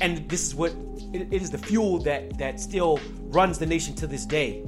and 0.01 0.27
this 0.29 0.45
is 0.45 0.56
what 0.56 0.73
it, 1.13 1.32
is 1.32 1.51
the 1.51 1.58
fuel 1.58 1.99
that 1.99 2.38
that 2.38 2.60
still 2.60 2.99
runs 3.21 3.60
the 3.60 3.65
nation 3.65 3.95
to 3.95 4.08
this 4.08 4.25
day. 4.25 4.65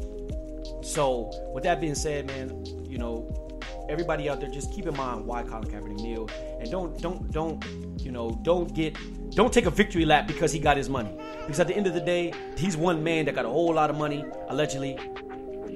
So, 0.82 1.32
with 1.54 1.64
that 1.64 1.82
being 1.82 1.96
said, 1.96 2.28
man, 2.28 2.64
you 2.88 2.98
know, 2.98 3.60
everybody 3.90 4.30
out 4.30 4.40
there, 4.40 4.50
just 4.50 4.72
keep 4.72 4.88
in 4.88 4.96
mind 4.96 5.26
why 5.26 5.44
Colin 5.44 5.70
Kaepernick 5.70 6.00
kneeled, 6.00 6.32
and 6.60 6.70
don't 6.70 7.00
don't 7.02 7.32
don't 7.32 7.64
you 8.00 8.12
know 8.12 8.38
don't 8.44 8.74
get 8.74 8.98
don't 9.32 9.54
take 9.54 9.66
a 9.66 9.72
victory 9.72 10.06
lap 10.06 10.28
because 10.28 10.52
he 10.52 10.60
got 10.60 10.78
his 10.78 10.90
money. 10.90 11.18
Because 11.42 11.60
at 11.60 11.68
the 11.68 11.76
end 11.76 11.88
of 11.88 11.94
the 11.94 12.02
day, 12.02 12.34
he's 12.58 12.78
one 12.78 13.04
man 13.04 13.26
that 13.26 13.36
got 13.36 13.46
a 13.46 13.50
whole 13.50 13.74
lot 13.74 13.90
of 13.90 13.98
money 13.98 14.26
allegedly, 14.48 14.98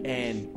and 0.06 0.50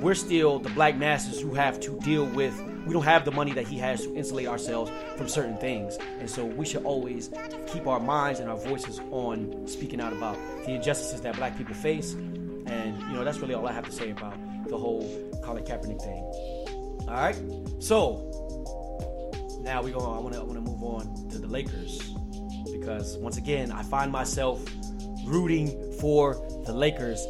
we're 0.00 0.14
still 0.14 0.58
the 0.58 0.70
black 0.70 0.96
masses 0.96 1.40
who 1.40 1.54
have 1.54 1.80
to 1.80 1.98
deal 2.00 2.26
with 2.26 2.54
we 2.86 2.92
don't 2.92 3.04
have 3.04 3.24
the 3.24 3.32
money 3.32 3.52
that 3.52 3.66
he 3.66 3.78
has 3.78 4.02
to 4.02 4.14
insulate 4.14 4.46
ourselves 4.46 4.90
from 5.16 5.28
certain 5.28 5.58
things. 5.58 5.98
And 6.20 6.30
so 6.30 6.44
we 6.44 6.64
should 6.64 6.84
always 6.84 7.30
keep 7.66 7.86
our 7.86 8.00
minds 8.00 8.40
and 8.40 8.48
our 8.48 8.56
voices 8.56 9.00
on 9.10 9.66
speaking 9.66 10.00
out 10.00 10.12
about 10.12 10.36
the 10.64 10.74
injustices 10.74 11.20
that 11.22 11.36
black 11.36 11.56
people 11.58 11.74
face. 11.74 12.12
And, 12.12 13.00
you 13.02 13.14
know, 13.14 13.24
that's 13.24 13.38
really 13.38 13.54
all 13.54 13.66
I 13.66 13.72
have 13.72 13.84
to 13.86 13.92
say 13.92 14.10
about 14.10 14.34
the 14.68 14.78
whole 14.78 15.02
Colin 15.44 15.64
Kaepernick 15.64 16.00
thing. 16.00 16.22
All 17.08 17.14
right. 17.14 17.36
So 17.78 18.32
now 19.62 19.82
we 19.82 19.90
go. 19.90 19.98
I 19.98 20.18
want 20.20 20.34
to 20.34 20.40
I 20.40 20.42
want 20.44 20.54
to 20.54 20.60
move 20.60 20.82
on 20.82 21.28
to 21.30 21.38
the 21.38 21.46
Lakers 21.46 22.14
because 22.72 23.16
once 23.18 23.36
again 23.36 23.72
I 23.72 23.82
find 23.82 24.10
myself 24.10 24.64
rooting 25.24 25.68
for 26.00 26.34
the 26.66 26.72
Lakers, 26.72 27.24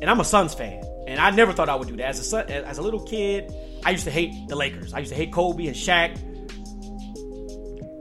and 0.00 0.10
I'm 0.10 0.20
a 0.20 0.24
Suns 0.24 0.54
fan, 0.54 0.84
and 1.06 1.20
I 1.20 1.30
never 1.30 1.52
thought 1.52 1.68
I 1.68 1.76
would 1.76 1.88
do 1.88 1.96
that 1.96 2.06
as 2.06 2.20
a 2.20 2.24
son, 2.24 2.50
as 2.50 2.78
a 2.78 2.82
little 2.82 3.00
kid. 3.00 3.41
I 3.84 3.90
used 3.90 4.04
to 4.04 4.10
hate 4.10 4.48
the 4.48 4.56
Lakers. 4.56 4.94
I 4.94 5.00
used 5.00 5.10
to 5.12 5.16
hate 5.16 5.32
Kobe 5.32 5.66
and 5.66 5.76
Shaq. 5.76 6.16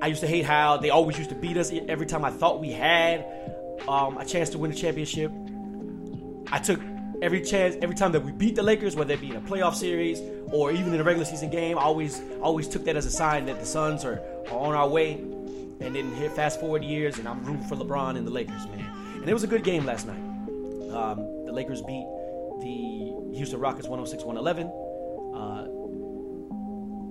I 0.01 0.07
used 0.07 0.21
to 0.21 0.27
hate 0.27 0.45
how 0.45 0.77
they 0.77 0.89
always 0.89 1.17
used 1.17 1.29
to 1.29 1.35
beat 1.35 1.57
us 1.57 1.71
every 1.87 2.05
time 2.05 2.25
I 2.25 2.31
thought 2.31 2.59
we 2.59 2.71
had 2.71 3.25
um, 3.87 4.17
a 4.17 4.25
chance 4.25 4.49
to 4.51 4.57
win 4.57 4.71
the 4.71 4.77
championship. 4.77 5.31
I 6.51 6.59
took 6.59 6.81
every 7.21 7.41
chance, 7.41 7.75
every 7.81 7.95
time 7.95 8.11
that 8.13 8.23
we 8.23 8.31
beat 8.31 8.55
the 8.55 8.63
Lakers, 8.63 8.95
whether 8.95 9.13
it 9.13 9.21
be 9.21 9.29
in 9.29 9.35
a 9.35 9.41
playoff 9.41 9.75
series 9.75 10.19
or 10.51 10.71
even 10.71 10.93
in 10.93 10.99
a 10.99 11.03
regular 11.03 11.25
season 11.25 11.49
game, 11.49 11.77
I 11.77 11.83
always 11.83 12.21
always 12.41 12.67
took 12.67 12.83
that 12.85 12.95
as 12.95 13.05
a 13.05 13.11
sign 13.11 13.45
that 13.45 13.59
the 13.59 13.65
Suns 13.65 14.03
are, 14.03 14.21
are 14.49 14.59
on 14.59 14.73
our 14.73 14.87
way. 14.87 15.13
And 15.13 15.95
then 15.95 16.13
here, 16.15 16.29
fast 16.29 16.59
forward 16.59 16.83
years, 16.83 17.17
and 17.17 17.27
I'm 17.27 17.43
rooting 17.43 17.65
for 17.67 17.75
LeBron 17.75 18.15
and 18.15 18.25
the 18.25 18.31
Lakers, 18.31 18.67
man. 18.67 18.85
And 19.15 19.27
it 19.27 19.33
was 19.33 19.43
a 19.43 19.47
good 19.47 19.63
game 19.63 19.85
last 19.85 20.05
night. 20.05 20.21
Um, 20.93 21.45
the 21.45 21.51
Lakers 21.51 21.81
beat 21.81 22.05
the 22.59 23.35
Houston 23.35 23.59
Rockets 23.59 23.87
106 23.87 24.23
111. 24.23 24.67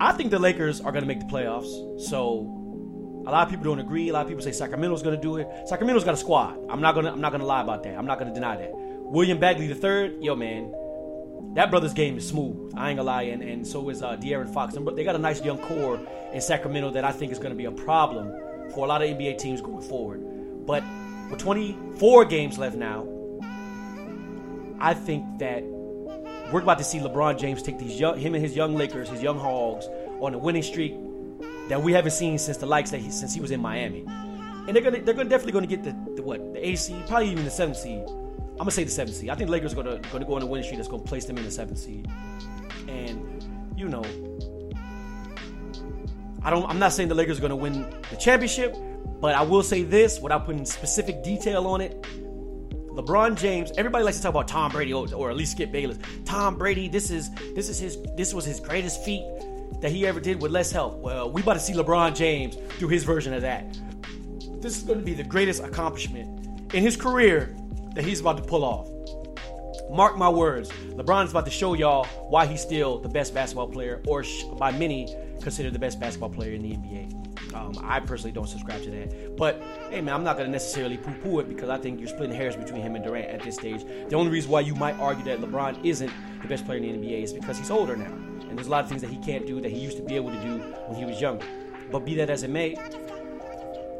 I 0.00 0.12
think 0.12 0.30
the 0.30 0.38
Lakers 0.38 0.80
are 0.80 0.92
going 0.92 1.02
to 1.02 1.08
make 1.08 1.20
the 1.20 1.26
playoffs. 1.26 2.00
So 2.00 3.22
a 3.26 3.30
lot 3.30 3.44
of 3.44 3.50
people 3.50 3.64
don't 3.64 3.80
agree. 3.80 4.08
A 4.08 4.12
lot 4.12 4.22
of 4.22 4.28
people 4.28 4.42
say 4.42 4.52
Sacramento's 4.52 5.02
going 5.02 5.14
to 5.14 5.20
do 5.20 5.36
it. 5.36 5.46
Sacramento's 5.66 6.04
got 6.04 6.14
a 6.14 6.16
squad. 6.16 6.58
I'm 6.70 6.80
not 6.80 6.94
going 6.94 7.04
to 7.04 7.12
I'm 7.12 7.20
not 7.20 7.30
going 7.30 7.40
to 7.40 7.46
lie 7.46 7.60
about 7.60 7.82
that. 7.82 7.96
I'm 7.96 8.06
not 8.06 8.18
going 8.18 8.28
to 8.28 8.34
deny 8.34 8.56
that. 8.56 8.70
William 8.72 9.38
Bagley 9.38 9.72
third, 9.74 10.22
yo 10.22 10.34
man, 10.34 10.72
that 11.54 11.70
brother's 11.70 11.92
game 11.92 12.16
is 12.16 12.28
smooth. 12.28 12.72
I 12.76 12.90
ain't 12.90 12.98
gonna 12.98 13.06
lie, 13.06 13.22
and, 13.22 13.42
and 13.42 13.66
so 13.66 13.88
is 13.90 14.02
uh, 14.02 14.16
De'Aaron 14.16 14.52
Fox. 14.54 14.74
And 14.74 14.86
they 14.96 15.04
got 15.04 15.16
a 15.16 15.18
nice 15.18 15.44
young 15.44 15.58
core 15.58 16.00
in 16.32 16.40
Sacramento 16.40 16.92
that 16.92 17.04
I 17.04 17.10
think 17.10 17.32
is 17.32 17.38
going 17.38 17.50
to 17.50 17.56
be 17.56 17.64
a 17.64 17.72
problem 17.72 18.32
for 18.72 18.84
a 18.84 18.88
lot 18.88 19.02
of 19.02 19.08
NBA 19.08 19.38
teams 19.38 19.60
going 19.60 19.82
forward. 19.82 20.22
But 20.64 20.84
with 21.28 21.40
24 21.40 22.24
games 22.26 22.56
left 22.56 22.76
now, 22.76 23.06
I 24.80 24.94
think 24.94 25.24
that 25.40 25.64
we're 26.52 26.62
about 26.62 26.78
to 26.78 26.84
see 26.84 26.98
LeBron 26.98 27.38
James 27.38 27.62
take 27.62 27.78
these 27.78 27.98
young, 27.98 28.18
him 28.18 28.34
and 28.34 28.42
his 28.42 28.56
young 28.56 28.74
Lakers, 28.74 29.08
his 29.08 29.22
young 29.22 29.38
Hogs, 29.38 29.86
on 30.20 30.34
a 30.34 30.38
winning 30.38 30.62
streak 30.62 30.94
that 31.68 31.80
we 31.80 31.92
haven't 31.92 32.10
seen 32.10 32.38
since 32.38 32.56
the 32.56 32.66
likes 32.66 32.90
that 32.90 32.98
he, 32.98 33.10
since 33.10 33.32
he 33.32 33.40
was 33.40 33.50
in 33.50 33.60
Miami. 33.60 34.04
And 34.66 34.74
they're 34.74 34.82
gonna 34.82 35.00
they're 35.00 35.14
gonna 35.14 35.28
definitely 35.28 35.52
gonna 35.52 35.66
get 35.66 35.82
the, 35.82 35.96
the 36.16 36.22
what 36.22 36.52
the 36.52 36.68
AC 36.68 37.02
probably 37.06 37.30
even 37.30 37.44
the 37.44 37.50
seventh 37.50 37.78
seed. 37.78 38.02
I'm 38.06 38.58
gonna 38.58 38.70
say 38.72 38.84
the 38.84 38.90
seventh 38.90 39.16
seed. 39.16 39.30
I 39.30 39.34
think 39.34 39.48
the 39.48 39.52
Lakers 39.52 39.72
are 39.72 39.76
gonna 39.76 39.98
gonna 40.12 40.24
go 40.24 40.34
on 40.34 40.42
a 40.42 40.46
winning 40.46 40.64
streak 40.64 40.78
that's 40.78 40.88
gonna 40.88 41.02
place 41.02 41.24
them 41.24 41.38
in 41.38 41.44
the 41.44 41.50
seventh 41.50 41.78
seed. 41.78 42.08
And 42.88 43.42
you 43.76 43.88
know, 43.88 44.04
I 46.42 46.50
don't. 46.50 46.68
I'm 46.68 46.78
not 46.78 46.92
saying 46.92 47.08
the 47.08 47.14
Lakers 47.14 47.38
are 47.38 47.42
gonna 47.42 47.56
win 47.56 47.88
the 48.10 48.16
championship, 48.16 48.76
but 49.20 49.34
I 49.34 49.42
will 49.42 49.62
say 49.62 49.82
this 49.82 50.20
without 50.20 50.44
putting 50.44 50.66
specific 50.66 51.22
detail 51.22 51.66
on 51.66 51.80
it. 51.80 52.04
LeBron 53.00 53.34
James, 53.34 53.72
everybody 53.78 54.04
likes 54.04 54.18
to 54.18 54.22
talk 54.22 54.30
about 54.30 54.46
Tom 54.46 54.70
Brady 54.70 54.92
or, 54.92 55.06
or 55.14 55.30
at 55.30 55.36
least 55.36 55.52
Skip 55.52 55.72
Bayless. 55.72 55.98
Tom 56.24 56.56
Brady, 56.56 56.86
this 56.86 57.10
is 57.10 57.30
this 57.54 57.68
is 57.68 57.78
his 57.78 57.98
this 58.16 58.34
was 58.34 58.44
his 58.44 58.60
greatest 58.60 59.02
feat 59.04 59.24
that 59.80 59.90
he 59.90 60.06
ever 60.06 60.20
did 60.20 60.42
with 60.42 60.50
less 60.50 60.70
help. 60.70 60.98
Well, 60.98 61.30
we 61.30 61.40
about 61.40 61.54
to 61.54 61.60
see 61.60 61.72
LeBron 61.72 62.14
James 62.14 62.56
do 62.78 62.88
his 62.88 63.04
version 63.04 63.32
of 63.32 63.42
that. 63.42 63.78
This 64.60 64.76
is 64.76 64.82
going 64.82 64.98
to 64.98 65.04
be 65.04 65.14
the 65.14 65.24
greatest 65.24 65.62
accomplishment 65.62 66.74
in 66.74 66.82
his 66.82 66.96
career 66.96 67.56
that 67.94 68.04
he's 68.04 68.20
about 68.20 68.36
to 68.36 68.42
pull 68.42 68.64
off. 68.64 68.88
Mark 69.90 70.16
my 70.16 70.28
words, 70.28 70.70
LeBron 70.70 71.24
is 71.24 71.32
about 71.32 71.44
to 71.46 71.50
show 71.50 71.74
y'all 71.74 72.06
why 72.28 72.46
he's 72.46 72.60
still 72.60 72.98
the 72.98 73.08
best 73.08 73.34
basketball 73.34 73.66
player, 73.66 74.00
or 74.06 74.24
by 74.56 74.70
many 74.70 75.16
considered 75.42 75.72
the 75.72 75.80
best 75.80 75.98
basketball 75.98 76.30
player 76.30 76.52
in 76.52 76.62
the 76.62 76.76
NBA. 76.76 77.54
Um, 77.54 77.76
I 77.82 77.98
personally 77.98 78.30
don't 78.30 78.46
subscribe 78.46 78.82
to 78.84 78.90
that. 78.90 79.36
But 79.36 79.60
hey, 79.90 80.00
man, 80.00 80.14
I'm 80.14 80.22
not 80.22 80.36
going 80.36 80.46
to 80.46 80.52
necessarily 80.52 80.96
poo 80.96 81.12
poo 81.14 81.40
it 81.40 81.48
because 81.48 81.68
I 81.68 81.76
think 81.76 81.98
you're 81.98 82.08
splitting 82.08 82.36
hairs 82.36 82.54
between 82.54 82.82
him 82.82 82.94
and 82.94 83.04
Durant 83.04 83.30
at 83.30 83.42
this 83.42 83.56
stage. 83.56 83.84
The 84.08 84.14
only 84.14 84.30
reason 84.30 84.50
why 84.50 84.60
you 84.60 84.76
might 84.76 84.96
argue 85.00 85.24
that 85.24 85.40
LeBron 85.40 85.84
isn't 85.84 86.12
the 86.40 86.46
best 86.46 86.66
player 86.66 86.78
in 86.78 87.00
the 87.00 87.08
NBA 87.08 87.24
is 87.24 87.32
because 87.32 87.58
he's 87.58 87.70
older 87.70 87.96
now. 87.96 88.12
And 88.48 88.56
there's 88.56 88.68
a 88.68 88.70
lot 88.70 88.84
of 88.84 88.88
things 88.88 89.00
that 89.02 89.10
he 89.10 89.18
can't 89.18 89.44
do 89.44 89.60
that 89.60 89.72
he 89.72 89.78
used 89.78 89.96
to 89.96 90.04
be 90.04 90.14
able 90.14 90.30
to 90.30 90.40
do 90.40 90.58
when 90.86 90.96
he 90.96 91.04
was 91.04 91.20
younger. 91.20 91.46
But 91.90 92.04
be 92.04 92.14
that 92.14 92.30
as 92.30 92.44
it 92.44 92.50
may, 92.50 92.76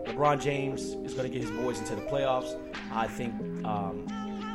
LeBron 0.07 0.41
James 0.41 0.83
is 1.05 1.15
going 1.15 1.31
to 1.31 1.37
get 1.37 1.43
his 1.43 1.51
boys 1.51 1.81
into 1.81 1.97
the 1.97 2.03
playoffs. 2.03 2.57
I 2.93 3.09
think 3.09 3.35
um, 3.65 4.07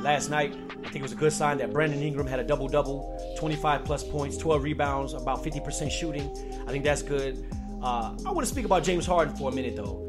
last 0.05 0.29
night, 0.29 0.53
I 0.69 0.83
think 0.83 0.97
it 0.97 1.01
was 1.01 1.11
a 1.11 1.15
good 1.15 1.33
sign 1.33 1.57
that 1.57 1.73
Brandon 1.73 1.99
Ingram 1.99 2.27
had 2.27 2.39
a 2.39 2.43
double 2.43 2.67
double 2.67 3.35
25 3.39 3.83
plus 3.83 4.03
points, 4.03 4.37
12 4.37 4.63
rebounds, 4.63 5.13
about 5.13 5.43
50% 5.43 5.89
shooting. 5.89 6.29
I 6.67 6.71
think 6.71 6.83
that's 6.83 7.01
good. 7.01 7.51
Uh, 7.81 8.15
I 8.25 8.31
want 8.31 8.41
to 8.41 8.45
speak 8.45 8.65
about 8.65 8.83
James 8.83 9.05
Harden 9.05 9.35
for 9.35 9.51
a 9.51 9.53
minute, 9.53 9.75
though. 9.75 10.01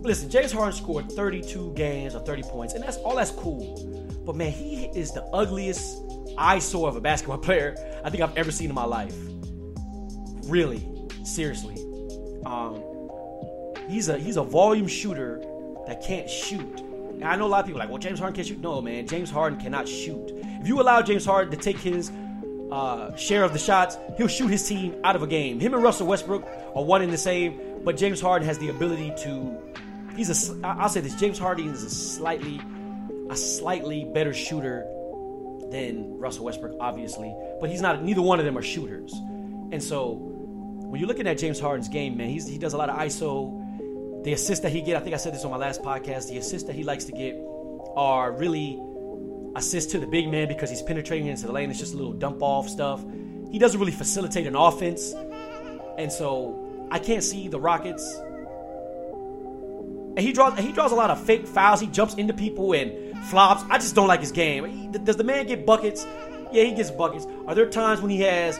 Listen, 0.00 0.30
James 0.30 0.50
Harden 0.50 0.72
scored 0.72 1.12
32 1.12 1.74
games 1.74 2.14
or 2.14 2.20
30 2.20 2.42
points, 2.44 2.72
and 2.74 2.82
that's 2.82 2.96
all 2.98 3.14
that's 3.14 3.32
cool. 3.32 4.22
But 4.24 4.34
man, 4.34 4.50
he 4.50 4.86
is 4.86 5.12
the 5.12 5.22
ugliest 5.24 5.98
eyesore 6.38 6.88
of 6.88 6.96
a 6.96 7.00
basketball 7.00 7.38
player 7.48 7.76
I 8.02 8.08
think 8.08 8.22
I've 8.22 8.36
ever 8.36 8.50
seen 8.50 8.70
in 8.70 8.74
my 8.74 8.84
life. 8.84 9.14
Really, 10.44 10.88
seriously. 11.22 11.76
Um, 12.46 12.82
he's 13.88 14.08
a 14.08 14.16
he's 14.16 14.38
a 14.38 14.42
volume 14.42 14.88
shooter 14.88 15.42
that 15.86 16.02
can't 16.02 16.30
shoot. 16.30 16.85
I 17.24 17.36
know 17.36 17.46
a 17.46 17.48
lot 17.48 17.60
of 17.60 17.66
people 17.66 17.78
like, 17.78 17.88
well, 17.88 17.98
James 17.98 18.18
Harden 18.18 18.34
can't 18.34 18.46
shoot. 18.46 18.60
No, 18.60 18.80
man, 18.80 19.06
James 19.06 19.30
Harden 19.30 19.58
cannot 19.58 19.88
shoot. 19.88 20.30
If 20.60 20.68
you 20.68 20.80
allow 20.80 21.02
James 21.02 21.24
Harden 21.24 21.50
to 21.50 21.56
take 21.56 21.78
his 21.78 22.10
uh, 22.70 23.14
share 23.16 23.44
of 23.44 23.52
the 23.52 23.58
shots, 23.58 23.96
he'll 24.16 24.28
shoot 24.28 24.48
his 24.48 24.66
team 24.66 24.96
out 25.04 25.16
of 25.16 25.22
a 25.22 25.26
game. 25.26 25.60
Him 25.60 25.74
and 25.74 25.82
Russell 25.82 26.06
Westbrook 26.06 26.44
are 26.74 26.84
one 26.84 27.02
in 27.02 27.10
the 27.10 27.18
same, 27.18 27.60
but 27.84 27.96
James 27.96 28.20
Harden 28.20 28.46
has 28.46 28.58
the 28.58 28.68
ability 28.68 29.12
to. 29.18 29.56
He's 30.16 30.50
a. 30.50 30.66
I'll 30.66 30.88
say 30.88 31.00
this: 31.00 31.14
James 31.14 31.38
Harden 31.38 31.68
is 31.68 31.82
a 31.82 31.90
slightly, 31.90 32.60
a 33.30 33.36
slightly 33.36 34.04
better 34.04 34.34
shooter 34.34 34.86
than 35.70 36.18
Russell 36.18 36.44
Westbrook, 36.44 36.76
obviously, 36.80 37.34
but 37.60 37.70
he's 37.70 37.80
not. 37.80 38.02
Neither 38.02 38.22
one 38.22 38.38
of 38.38 38.44
them 38.44 38.56
are 38.58 38.62
shooters, 38.62 39.12
and 39.72 39.82
so 39.82 40.36
when 40.86 41.00
you're 41.00 41.08
looking 41.08 41.26
at 41.26 41.38
James 41.38 41.58
Harden's 41.58 41.88
game, 41.88 42.16
man, 42.16 42.28
he's, 42.28 42.46
he 42.46 42.58
does 42.58 42.72
a 42.72 42.76
lot 42.76 42.88
of 42.88 42.96
ISO. 42.96 43.62
The 44.26 44.32
assists 44.32 44.64
that 44.64 44.72
he 44.72 44.82
get, 44.82 44.96
I 44.96 45.00
think 45.00 45.14
I 45.14 45.18
said 45.18 45.34
this 45.34 45.44
on 45.44 45.52
my 45.52 45.56
last 45.56 45.82
podcast. 45.82 46.28
The 46.28 46.38
assists 46.38 46.66
that 46.66 46.74
he 46.74 46.82
likes 46.82 47.04
to 47.04 47.12
get 47.12 47.36
are 47.94 48.32
really 48.32 48.82
assist 49.54 49.92
to 49.92 50.00
the 50.00 50.06
big 50.08 50.28
man 50.28 50.48
because 50.48 50.68
he's 50.68 50.82
penetrating 50.82 51.28
into 51.28 51.46
the 51.46 51.52
lane. 51.52 51.70
It's 51.70 51.78
just 51.78 51.94
a 51.94 51.96
little 51.96 52.12
dump 52.12 52.42
off 52.42 52.68
stuff. 52.68 53.04
He 53.52 53.60
doesn't 53.60 53.78
really 53.78 53.92
facilitate 53.92 54.48
an 54.48 54.56
offense. 54.56 55.14
And 55.96 56.10
so 56.10 56.88
I 56.90 56.98
can't 56.98 57.22
see 57.22 57.46
the 57.46 57.60
Rockets. 57.60 58.16
And 60.16 60.18
he 60.18 60.32
draws 60.32 60.58
he 60.58 60.72
draws 60.72 60.90
a 60.90 60.96
lot 60.96 61.10
of 61.10 61.22
fake 61.22 61.46
fouls. 61.46 61.80
He 61.80 61.86
jumps 61.86 62.14
into 62.14 62.34
people 62.34 62.72
and 62.72 63.16
flops. 63.26 63.62
I 63.70 63.78
just 63.78 63.94
don't 63.94 64.08
like 64.08 64.22
his 64.22 64.32
game. 64.32 64.90
Does 64.90 65.14
the 65.14 65.22
man 65.22 65.46
get 65.46 65.64
buckets? 65.64 66.04
Yeah, 66.50 66.64
he 66.64 66.72
gets 66.72 66.90
buckets. 66.90 67.28
Are 67.46 67.54
there 67.54 67.70
times 67.70 68.00
when 68.00 68.10
he 68.10 68.22
has 68.22 68.58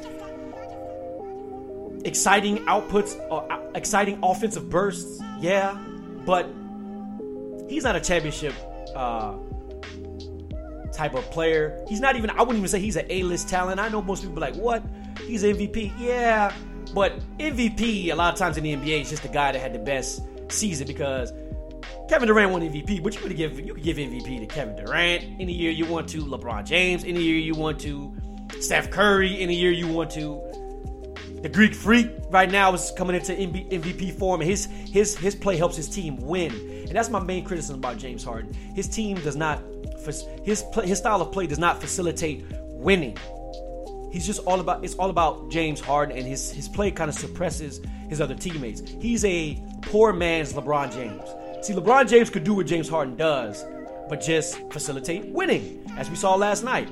exciting 2.05 2.59
outputs 2.67 3.19
or 3.29 3.53
uh, 3.53 3.59
exciting 3.75 4.21
offensive 4.23 4.71
bursts? 4.71 5.21
Yeah, 5.39 5.79
but 6.25 6.49
he's 7.69 7.85
not 7.85 7.97
a 7.97 8.01
championship 8.01 8.55
uh, 8.95 9.37
type 10.93 11.15
of 11.15 11.31
player. 11.31 11.85
He's 11.89 12.01
not 12.01 12.17
even, 12.17 12.31
I 12.31 12.41
wouldn't 12.41 12.59
even 12.59 12.69
say 12.69 12.81
he's 12.81 12.97
an 12.97 13.07
A 13.11 13.23
list 13.23 13.49
talent. 13.49 13.81
I 13.81 13.89
know 13.89 14.03
most 14.03 14.23
people 14.23 14.35
be 14.35 14.41
like, 14.41 14.57
what? 14.57 14.83
He's 15.27 15.43
MVP. 15.43 15.93
Yeah, 15.99 16.55
but 16.95 17.19
MVP, 17.39 18.11
a 18.11 18.15
lot 18.15 18.33
of 18.33 18.39
times 18.39 18.57
in 18.57 18.65
the 18.65 18.75
NBA, 18.75 19.03
is 19.03 19.11
just 19.11 19.23
the 19.23 19.29
guy 19.29 19.53
that 19.53 19.61
had 19.61 19.75
the 19.75 19.79
best 19.79 20.23
season 20.49 20.87
because 20.87 21.33
Kevin 22.09 22.29
Durant 22.29 22.53
won 22.53 22.63
MVP, 22.63 23.03
but 23.03 23.15
you 23.15 23.21
could 23.21 23.37
give 23.37 23.59
you 23.59 23.75
could 23.75 23.83
give 23.83 23.97
MVP 23.97 24.41
to 24.41 24.47
Kevin 24.47 24.77
Durant 24.77 25.25
any 25.41 25.53
year 25.53 25.71
you 25.71 25.87
want 25.87 26.09
to, 26.11 26.25
LeBron 26.25 26.65
James 26.65 27.05
any 27.05 27.21
year 27.21 27.37
you 27.37 27.55
want 27.55 27.81
to, 27.81 28.15
Steph 28.61 28.91
Curry 28.91 29.39
any 29.41 29.57
year 29.57 29.73
you 29.73 29.89
want 29.89 30.11
to. 30.13 30.41
The 31.47 31.53
Greek 31.53 31.77
Freak 31.77 32.11
right 32.31 32.51
now 32.51 32.75
is 32.75 32.93
coming 32.97 33.15
into 33.15 33.33
MVP 33.33 34.19
form, 34.19 34.41
and 34.41 34.51
his 34.51 34.65
his 34.65 35.17
his 35.17 35.37
play 35.37 35.57
helps 35.57 35.77
his 35.77 35.89
team 35.89 36.17
win, 36.17 36.51
and 36.51 36.91
that's 36.91 37.09
my 37.09 37.21
main 37.21 37.45
criticism 37.45 37.77
about 37.77 37.99
James 37.99 38.25
Harden. 38.25 38.53
His 38.75 38.89
team 38.89 39.17
does 39.21 39.37
not 39.37 39.63
his 40.05 40.65
his 40.83 40.99
style 40.99 41.23
of 41.23 41.31
play 41.31 41.47
does 41.47 41.61
not 41.61 41.81
facilitate 41.81 42.45
winning. 42.63 43.17
He's 44.11 44.27
just 44.27 44.41
all 44.41 44.59
about 44.59 44.83
it's 44.83 44.97
all 44.97 45.09
about 45.09 45.49
James 45.49 45.79
Harden 45.79 46.19
and 46.19 46.27
his 46.27 46.51
his 46.51 46.69
play 46.69 46.91
kind 46.91 47.09
of 47.09 47.15
suppresses 47.15 47.81
his 48.09 48.21
other 48.21 48.35
teammates. 48.35 48.83
He's 49.01 49.25
a 49.25 49.57
poor 49.83 50.13
man's 50.13 50.53
LeBron 50.53 50.93
James. 50.93 51.23
See, 51.65 51.75
LeBron 51.75 52.09
James 52.09 52.29
could 52.29 52.43
do 52.43 52.55
what 52.55 52.67
James 52.67 52.89
Harden 52.89 53.15
does, 53.15 53.65
but 54.09 54.21
just 54.21 54.59
facilitate 54.73 55.27
winning, 55.27 55.89
as 55.97 56.11
we 56.11 56.17
saw 56.17 56.35
last 56.35 56.65
night. 56.65 56.89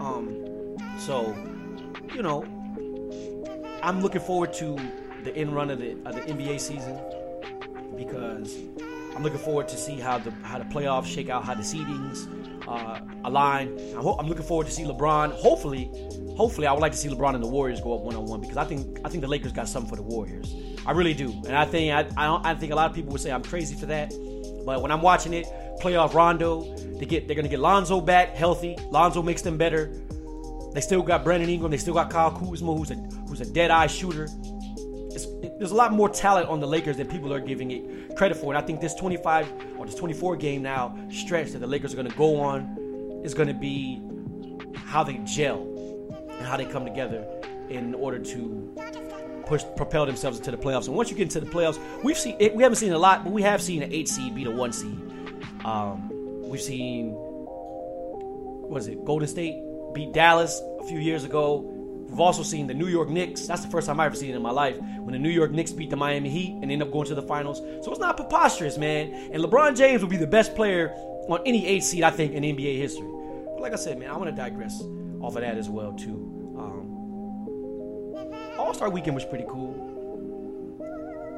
Um, 0.00 0.76
so 0.98 1.36
you 2.16 2.22
know, 2.22 2.44
I'm 3.82 4.00
looking 4.00 4.20
forward 4.20 4.52
to 4.54 4.76
the 5.24 5.34
end 5.34 5.54
run 5.54 5.70
of 5.70 5.78
the 5.78 5.92
of 6.06 6.14
the 6.14 6.22
NBA 6.22 6.60
season 6.60 6.98
because 7.96 8.56
I'm 9.14 9.22
looking 9.22 9.38
forward 9.38 9.68
to 9.68 9.76
see 9.76 9.98
how 9.98 10.18
the 10.18 10.30
how 10.42 10.58
the 10.58 10.64
playoffs 10.64 11.06
shake 11.06 11.28
out, 11.28 11.44
how 11.44 11.54
the 11.54 11.62
seedings 11.62 12.28
uh, 12.68 13.00
align. 13.24 13.78
I'm 13.96 14.26
looking 14.26 14.44
forward 14.44 14.66
to 14.66 14.72
see 14.72 14.84
LeBron. 14.84 15.32
Hopefully, 15.32 15.90
hopefully, 16.36 16.66
I 16.66 16.72
would 16.72 16.80
like 16.80 16.92
to 16.92 16.98
see 16.98 17.08
LeBron 17.08 17.34
and 17.34 17.42
the 17.42 17.48
Warriors 17.48 17.80
go 17.80 17.94
up 17.94 18.02
one 18.02 18.14
on 18.14 18.26
one 18.26 18.40
because 18.40 18.56
I 18.56 18.64
think 18.64 19.00
I 19.04 19.08
think 19.08 19.22
the 19.22 19.28
Lakers 19.28 19.52
got 19.52 19.68
something 19.68 19.90
for 19.90 19.96
the 19.96 20.02
Warriors. 20.02 20.54
I 20.86 20.92
really 20.92 21.14
do, 21.14 21.30
and 21.46 21.56
I 21.56 21.64
think 21.64 21.92
I 21.92 22.06
I, 22.16 22.50
I 22.50 22.54
think 22.54 22.72
a 22.72 22.76
lot 22.76 22.88
of 22.90 22.94
people 22.94 23.12
would 23.12 23.20
say 23.20 23.30
I'm 23.32 23.42
crazy 23.42 23.74
for 23.74 23.86
that, 23.86 24.10
but 24.64 24.82
when 24.82 24.90
I'm 24.90 25.02
watching 25.02 25.34
it, 25.34 25.46
playoff 25.80 26.14
Rondo, 26.14 26.74
they 26.98 27.06
get 27.06 27.26
they're 27.26 27.36
gonna 27.36 27.48
get 27.48 27.60
Lonzo 27.60 28.00
back 28.00 28.34
healthy. 28.36 28.76
Lonzo 28.90 29.22
makes 29.22 29.42
them 29.42 29.56
better. 29.58 29.90
They 30.72 30.80
still 30.80 31.02
got 31.02 31.24
Brandon 31.24 31.48
Ingram. 31.48 31.72
They 31.72 31.78
still 31.78 31.94
got 31.94 32.10
Kyle 32.10 32.30
Kuzma, 32.30 32.74
who's 32.74 32.92
a 32.92 32.96
who's 33.30 33.40
a 33.40 33.50
dead 33.50 33.70
eye 33.70 33.86
shooter 33.86 34.28
there's 35.58 35.72
a 35.72 35.74
lot 35.74 35.92
more 35.92 36.08
talent 36.08 36.48
on 36.48 36.60
the 36.60 36.66
Lakers 36.66 36.96
than 36.96 37.06
people 37.06 37.32
are 37.32 37.40
giving 37.40 37.70
it 37.70 38.16
credit 38.16 38.36
for. 38.36 38.52
And 38.52 38.62
I 38.62 38.66
think 38.66 38.80
this 38.80 38.94
25 38.94 39.76
or 39.78 39.86
this 39.86 39.94
24 39.94 40.36
game 40.36 40.62
now 40.62 40.96
stretch 41.10 41.50
that 41.50 41.58
the 41.58 41.66
Lakers 41.66 41.92
are 41.92 41.96
going 41.96 42.08
to 42.08 42.16
go 42.16 42.40
on 42.40 43.20
is 43.24 43.34
going 43.34 43.48
to 43.48 43.54
be 43.54 44.00
how 44.74 45.04
they 45.04 45.18
gel 45.24 45.60
and 46.30 46.46
how 46.46 46.56
they 46.56 46.64
come 46.64 46.84
together 46.84 47.26
in 47.68 47.94
order 47.94 48.18
to 48.18 48.74
push 49.46 49.62
propel 49.76 50.06
themselves 50.06 50.38
into 50.38 50.50
the 50.50 50.56
playoffs. 50.56 50.86
And 50.86 50.96
once 50.96 51.10
you 51.10 51.16
get 51.16 51.24
into 51.24 51.40
the 51.40 51.50
playoffs, 51.50 51.78
we've 52.02 52.18
seen 52.18 52.36
it, 52.38 52.54
we 52.54 52.62
haven't 52.62 52.76
seen 52.76 52.92
a 52.92 52.98
lot, 52.98 53.24
but 53.24 53.32
we 53.32 53.42
have 53.42 53.60
seen 53.60 53.82
an 53.82 53.92
eight 53.92 54.08
seed 54.08 54.34
beat 54.34 54.46
a 54.46 54.50
one 54.50 54.72
seed. 54.72 54.98
Um, 55.64 56.08
we've 56.48 56.60
seen 56.60 57.10
what 57.10 58.80
is 58.80 58.88
it? 58.88 59.04
Golden 59.04 59.28
State 59.28 59.56
beat 59.92 60.12
Dallas 60.12 60.62
a 60.80 60.84
few 60.84 60.98
years 60.98 61.24
ago. 61.24 61.79
We've 62.10 62.18
also 62.18 62.42
seen 62.42 62.66
the 62.66 62.74
New 62.74 62.88
York 62.88 63.08
Knicks. 63.08 63.46
That's 63.46 63.64
the 63.64 63.70
first 63.70 63.86
time 63.86 64.00
I've 64.00 64.06
ever 64.06 64.16
seen 64.16 64.30
it 64.30 64.36
in 64.36 64.42
my 64.42 64.50
life. 64.50 64.76
When 64.78 65.12
the 65.12 65.18
New 65.18 65.30
York 65.30 65.52
Knicks 65.52 65.70
beat 65.70 65.90
the 65.90 65.96
Miami 65.96 66.28
Heat 66.28 66.58
and 66.60 66.72
end 66.72 66.82
up 66.82 66.90
going 66.90 67.06
to 67.06 67.14
the 67.14 67.22
finals. 67.22 67.58
So 67.84 67.92
it's 67.92 68.00
not 68.00 68.16
preposterous, 68.16 68.76
man. 68.76 69.30
And 69.32 69.42
LeBron 69.42 69.76
James 69.76 70.02
will 70.02 70.08
be 70.08 70.16
the 70.16 70.26
best 70.26 70.56
player 70.56 70.92
on 71.28 71.40
any 71.46 71.64
eight 71.66 71.84
seed, 71.84 72.02
I 72.02 72.10
think, 72.10 72.32
in 72.32 72.42
NBA 72.42 72.78
history. 72.78 73.06
But 73.06 73.60
like 73.60 73.72
I 73.72 73.76
said, 73.76 73.96
man, 73.96 74.10
I 74.10 74.16
want 74.16 74.28
to 74.28 74.36
digress 74.36 74.82
off 75.20 75.36
of 75.36 75.42
that 75.42 75.56
as 75.56 75.68
well 75.68 75.92
too. 75.92 76.56
Um, 76.58 76.96
All 78.58 78.74
Star 78.74 78.90
Weekend 78.90 79.14
was 79.14 79.24
pretty 79.24 79.44
cool. 79.48 79.86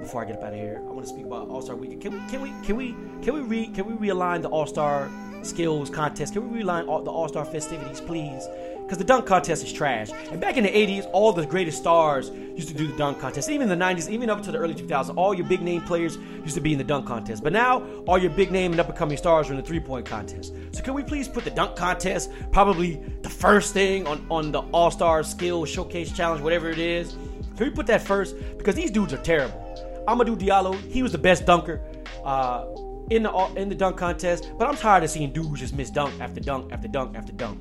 Before 0.01 0.23
I 0.23 0.25
get 0.25 0.39
up 0.39 0.45
out 0.45 0.55
of 0.55 0.59
here, 0.59 0.79
I 0.89 0.91
want 0.91 1.03
to 1.03 1.13
speak 1.13 1.27
about 1.27 1.49
All 1.49 1.61
Star 1.61 1.77
Weekend. 1.77 2.01
Can 2.01 2.13
we 2.13 2.21
can 2.29 2.41
we 2.41 2.51
can 2.63 2.77
we 2.77 2.95
can 3.23 3.35
we 3.35 3.41
re, 3.41 3.67
can 3.69 3.85
we 3.85 4.09
realign 4.09 4.41
the 4.41 4.49
All 4.49 4.67
Star 4.67 5.11
skills 5.43 5.91
contest? 5.91 6.33
Can 6.33 6.51
we 6.51 6.63
realign 6.63 6.89
all, 6.89 7.03
the 7.03 7.11
All 7.11 7.29
Star 7.29 7.45
festivities, 7.45 8.01
please? 8.01 8.49
Because 8.93 9.07
the 9.07 9.09
dunk 9.09 9.25
contest 9.25 9.65
is 9.65 9.73
trash. 9.73 10.11
And 10.31 10.39
back 10.39 10.59
in 10.59 10.65
the 10.65 10.69
80s, 10.69 11.09
all 11.15 11.33
the 11.33 11.47
greatest 11.47 11.79
stars 11.79 12.29
used 12.29 12.69
to 12.69 12.75
do 12.75 12.87
the 12.87 12.95
dunk 12.95 13.19
contest. 13.21 13.49
Even 13.49 13.71
in 13.71 13.79
the 13.79 13.83
90s, 13.83 14.11
even 14.11 14.29
up 14.29 14.43
to 14.43 14.53
the 14.53 14.59
early 14.59 14.75
2000s, 14.75 15.17
all 15.17 15.33
your 15.33 15.47
big 15.47 15.63
name 15.63 15.81
players 15.81 16.19
used 16.43 16.55
to 16.57 16.61
be 16.61 16.73
in 16.73 16.79
the 16.79 16.85
dunk 16.85 17.07
contest. 17.07 17.43
But 17.43 17.55
now, 17.55 17.87
all 18.07 18.19
your 18.19 18.31
big 18.33 18.53
name 18.53 18.73
and 18.73 18.79
up 18.79 18.91
and 18.91 18.99
coming 18.99 19.17
stars 19.17 19.49
are 19.49 19.53
in 19.53 19.57
the 19.57 19.63
three 19.63 19.81
point 19.81 20.05
contest. 20.05 20.53
So 20.73 20.83
can 20.83 20.93
we 20.93 21.03
please 21.03 21.27
put 21.27 21.45
the 21.45 21.51
dunk 21.51 21.75
contest, 21.75 22.31
probably 22.51 23.03
the 23.23 23.31
first 23.31 23.73
thing 23.73 24.07
on, 24.07 24.27
on 24.31 24.53
the 24.53 24.61
All 24.75 24.91
Star 24.91 25.23
Skill 25.23 25.65
Showcase 25.65 26.13
Challenge, 26.13 26.43
whatever 26.43 26.69
it 26.69 26.79
is? 26.79 27.13
Can 27.57 27.69
we 27.69 27.71
put 27.71 27.87
that 27.87 28.03
first? 28.03 28.37
Because 28.59 28.75
these 28.75 28.91
dudes 28.91 29.15
are 29.15 29.23
terrible. 29.23 29.59
Hamidou 30.07 30.39
Diallo, 30.39 30.79
he 30.91 31.03
was 31.03 31.13
the 31.13 31.19
best 31.19 31.47
dunker. 31.47 31.81
Uh, 32.27 32.67
in 33.11 33.23
the 33.23 33.53
in 33.57 33.69
the 33.69 33.75
dunk 33.75 33.97
contest, 33.97 34.53
but 34.59 34.69
I'm 34.69 34.77
tired 34.77 35.03
of 35.03 35.11
seeing 35.11 35.33
dudes 35.33 35.61
just 35.61 35.75
miss 35.75 35.91
dunk 35.91 36.21
after 36.21 36.41
dunk 36.41 36.73
after 36.73 36.89
dunk 36.89 37.17
after 37.17 37.33
dunk 37.33 37.59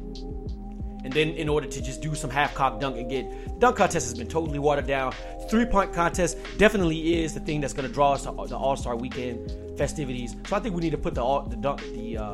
and 1.03 1.11
then 1.13 1.29
in 1.29 1.49
order 1.49 1.67
to 1.67 1.81
just 1.81 2.01
do 2.01 2.15
some 2.15 2.29
half 2.29 2.53
cock 2.53 2.79
dunk 2.79 2.97
and 2.97 3.09
get 3.09 3.59
dunk 3.59 3.77
contest 3.77 4.07
has 4.09 4.17
been 4.17 4.27
totally 4.27 4.59
watered 4.59 4.87
down. 4.87 5.13
Three 5.49 5.65
point 5.65 5.93
contest 5.93 6.37
definitely 6.57 7.23
is 7.23 7.33
the 7.33 7.39
thing 7.39 7.61
that's 7.61 7.73
going 7.73 7.87
to 7.87 7.93
draw 7.93 8.13
us 8.13 8.23
to 8.23 8.31
the 8.47 8.57
All 8.57 8.75
Star 8.75 8.95
Weekend 8.95 9.77
festivities. 9.77 10.35
So 10.47 10.55
I 10.55 10.59
think 10.59 10.75
we 10.75 10.81
need 10.81 10.91
to 10.91 10.97
put 10.97 11.15
the 11.15 11.41
the 11.49 11.55
dunk 11.55 11.81
the 11.93 12.17
uh, 12.17 12.33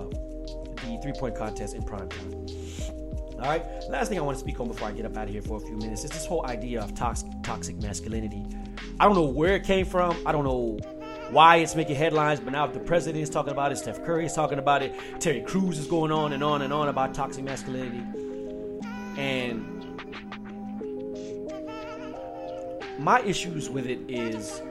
the 0.85 0.99
three 1.01 1.13
point 1.13 1.35
contest 1.35 1.75
in 1.75 1.83
prime 1.83 2.09
time. 2.09 2.45
All 3.39 3.43
right. 3.43 3.63
Last 3.89 4.09
thing 4.09 4.17
I 4.17 4.21
want 4.21 4.35
to 4.35 4.39
speak 4.39 4.59
on 4.59 4.67
before 4.67 4.87
I 4.87 4.91
get 4.91 5.05
up 5.05 5.15
out 5.15 5.25
of 5.25 5.29
here 5.29 5.43
for 5.43 5.57
a 5.57 5.59
few 5.59 5.77
minutes 5.77 6.03
is 6.03 6.09
this 6.09 6.25
whole 6.25 6.45
idea 6.47 6.81
of 6.81 6.95
toxic 6.95 7.31
toxic 7.43 7.77
masculinity. 7.77 8.45
I 8.99 9.05
don't 9.05 9.15
know 9.15 9.23
where 9.23 9.55
it 9.55 9.63
came 9.63 9.85
from. 9.85 10.17
I 10.25 10.31
don't 10.31 10.43
know 10.43 10.79
why 11.29 11.57
it's 11.57 11.75
making 11.75 11.95
headlines, 11.95 12.39
but 12.39 12.53
now 12.53 12.65
the 12.67 12.79
president 12.79 13.21
is 13.21 13.29
talking 13.29 13.51
about 13.51 13.71
it, 13.71 13.77
Steph 13.77 14.03
Curry 14.03 14.25
is 14.25 14.33
talking 14.33 14.59
about 14.59 14.81
it, 14.81 14.95
Terry 15.19 15.41
Crews 15.41 15.77
is 15.77 15.85
going 15.85 16.11
on 16.11 16.31
and 16.33 16.41
on 16.43 16.61
and 16.61 16.71
on 16.71 16.87
about 16.87 17.13
toxic 17.13 17.43
masculinity. 17.43 18.26
And 19.17 19.77
my 22.99 23.19
issues 23.21 23.69
with 23.69 23.87
it 23.87 23.99
is 24.07 24.61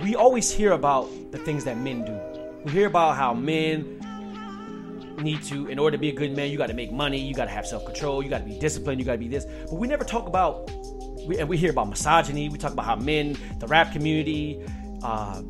we 0.00 0.14
always 0.14 0.50
hear 0.50 0.72
about 0.72 1.08
the 1.30 1.38
things 1.38 1.64
that 1.64 1.78
men 1.78 2.04
do. 2.04 2.18
We 2.64 2.72
hear 2.72 2.86
about 2.86 3.16
how 3.16 3.34
men 3.34 3.98
need 5.22 5.42
to, 5.44 5.68
in 5.68 5.78
order 5.78 5.96
to 5.96 6.00
be 6.00 6.08
a 6.08 6.12
good 6.12 6.34
man, 6.34 6.50
you 6.50 6.58
got 6.58 6.68
to 6.68 6.74
make 6.74 6.92
money, 6.92 7.18
you 7.18 7.34
got 7.34 7.44
to 7.44 7.50
have 7.50 7.66
self 7.66 7.84
control, 7.84 8.22
you 8.22 8.30
got 8.30 8.38
to 8.38 8.44
be 8.44 8.58
disciplined, 8.58 8.98
you 8.98 9.04
got 9.04 9.12
to 9.12 9.18
be 9.18 9.28
this. 9.28 9.46
But 9.64 9.74
we 9.74 9.86
never 9.86 10.04
talk 10.04 10.26
about, 10.26 10.70
we, 11.26 11.38
and 11.38 11.48
we 11.48 11.56
hear 11.56 11.70
about 11.70 11.88
misogyny, 11.88 12.48
we 12.48 12.58
talk 12.58 12.72
about 12.72 12.86
how 12.86 12.96
men, 12.96 13.36
the 13.58 13.66
rap 13.66 13.92
community, 13.92 14.64
uh, 15.02 15.42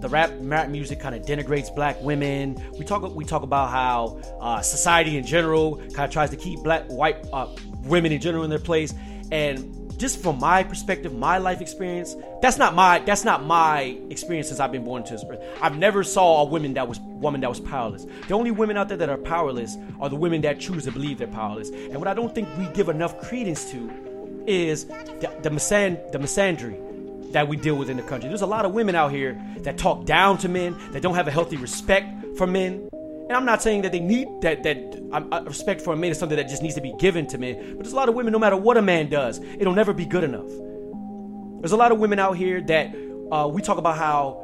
the 0.00 0.08
rap 0.08 0.30
rap 0.40 0.68
music 0.68 1.00
kind 1.00 1.14
of 1.14 1.22
denigrates 1.22 1.74
black 1.74 2.00
women. 2.02 2.62
We 2.78 2.84
talk 2.84 3.02
we 3.14 3.24
talk 3.24 3.42
about 3.42 3.70
how 3.70 4.20
uh, 4.40 4.60
society 4.60 5.16
in 5.16 5.24
general 5.24 5.76
kind 5.76 6.00
of 6.00 6.10
tries 6.10 6.30
to 6.30 6.36
keep 6.36 6.60
black 6.60 6.86
white 6.86 7.16
uh, 7.32 7.48
women 7.84 8.12
in 8.12 8.20
general 8.20 8.44
in 8.44 8.50
their 8.50 8.58
place. 8.58 8.94
And 9.32 9.98
just 9.98 10.22
from 10.22 10.38
my 10.38 10.62
perspective, 10.62 11.14
my 11.14 11.38
life 11.38 11.60
experience, 11.60 12.16
that's 12.42 12.58
not 12.58 12.74
my 12.74 12.98
that's 13.00 13.24
not 13.24 13.44
my 13.44 13.98
experience 14.10 14.48
since 14.48 14.60
I've 14.60 14.72
been 14.72 14.84
born 14.84 15.02
to 15.04 15.12
this 15.14 15.24
earth. 15.28 15.42
I've 15.60 15.78
never 15.78 16.04
saw 16.04 16.42
a 16.42 16.44
woman 16.44 16.74
that 16.74 16.86
was 16.86 17.00
woman 17.00 17.40
that 17.40 17.48
was 17.48 17.60
powerless. 17.60 18.06
The 18.28 18.34
only 18.34 18.50
women 18.50 18.76
out 18.76 18.88
there 18.88 18.98
that 18.98 19.08
are 19.08 19.16
powerless 19.16 19.76
are 20.00 20.08
the 20.08 20.16
women 20.16 20.42
that 20.42 20.60
choose 20.60 20.84
to 20.84 20.92
believe 20.92 21.18
they're 21.18 21.26
powerless. 21.28 21.70
And 21.70 21.96
what 21.96 22.08
I 22.08 22.14
don't 22.14 22.34
think 22.34 22.48
we 22.58 22.66
give 22.68 22.88
enough 22.88 23.18
credence 23.20 23.70
to 23.70 24.44
is 24.46 24.84
the, 24.84 25.34
the, 25.42 25.50
misan- 25.50 26.12
the 26.12 26.18
misandry 26.18 26.78
that 27.32 27.48
we 27.48 27.56
deal 27.56 27.76
with 27.76 27.90
in 27.90 27.96
the 27.96 28.02
country. 28.02 28.28
There's 28.28 28.42
a 28.42 28.46
lot 28.46 28.64
of 28.64 28.72
women 28.72 28.94
out 28.94 29.10
here 29.10 29.40
that 29.58 29.78
talk 29.78 30.04
down 30.04 30.38
to 30.38 30.48
men, 30.48 30.76
that 30.92 31.02
don't 31.02 31.14
have 31.14 31.28
a 31.28 31.30
healthy 31.30 31.56
respect 31.56 32.08
for 32.36 32.46
men. 32.46 32.88
And 32.92 33.32
I'm 33.32 33.44
not 33.44 33.62
saying 33.62 33.82
that 33.82 33.92
they 33.92 34.00
need 34.00 34.28
that 34.42 34.62
that 34.62 34.76
um, 35.12 35.32
uh, 35.32 35.42
respect 35.42 35.80
for 35.80 35.92
a 35.92 35.96
man 35.96 36.12
is 36.12 36.18
something 36.18 36.36
that 36.36 36.48
just 36.48 36.62
needs 36.62 36.76
to 36.76 36.80
be 36.80 36.94
given 36.98 37.26
to 37.28 37.38
men. 37.38 37.74
But 37.76 37.84
there's 37.84 37.92
a 37.92 37.96
lot 37.96 38.08
of 38.08 38.14
women, 38.14 38.32
no 38.32 38.38
matter 38.38 38.56
what 38.56 38.76
a 38.76 38.82
man 38.82 39.08
does, 39.08 39.40
it'll 39.58 39.74
never 39.74 39.92
be 39.92 40.06
good 40.06 40.22
enough. 40.22 40.48
There's 41.60 41.72
a 41.72 41.76
lot 41.76 41.90
of 41.90 41.98
women 41.98 42.18
out 42.18 42.36
here 42.36 42.60
that 42.62 42.94
uh, 43.32 43.48
we 43.48 43.62
talk 43.62 43.78
about 43.78 43.96
how 43.96 44.42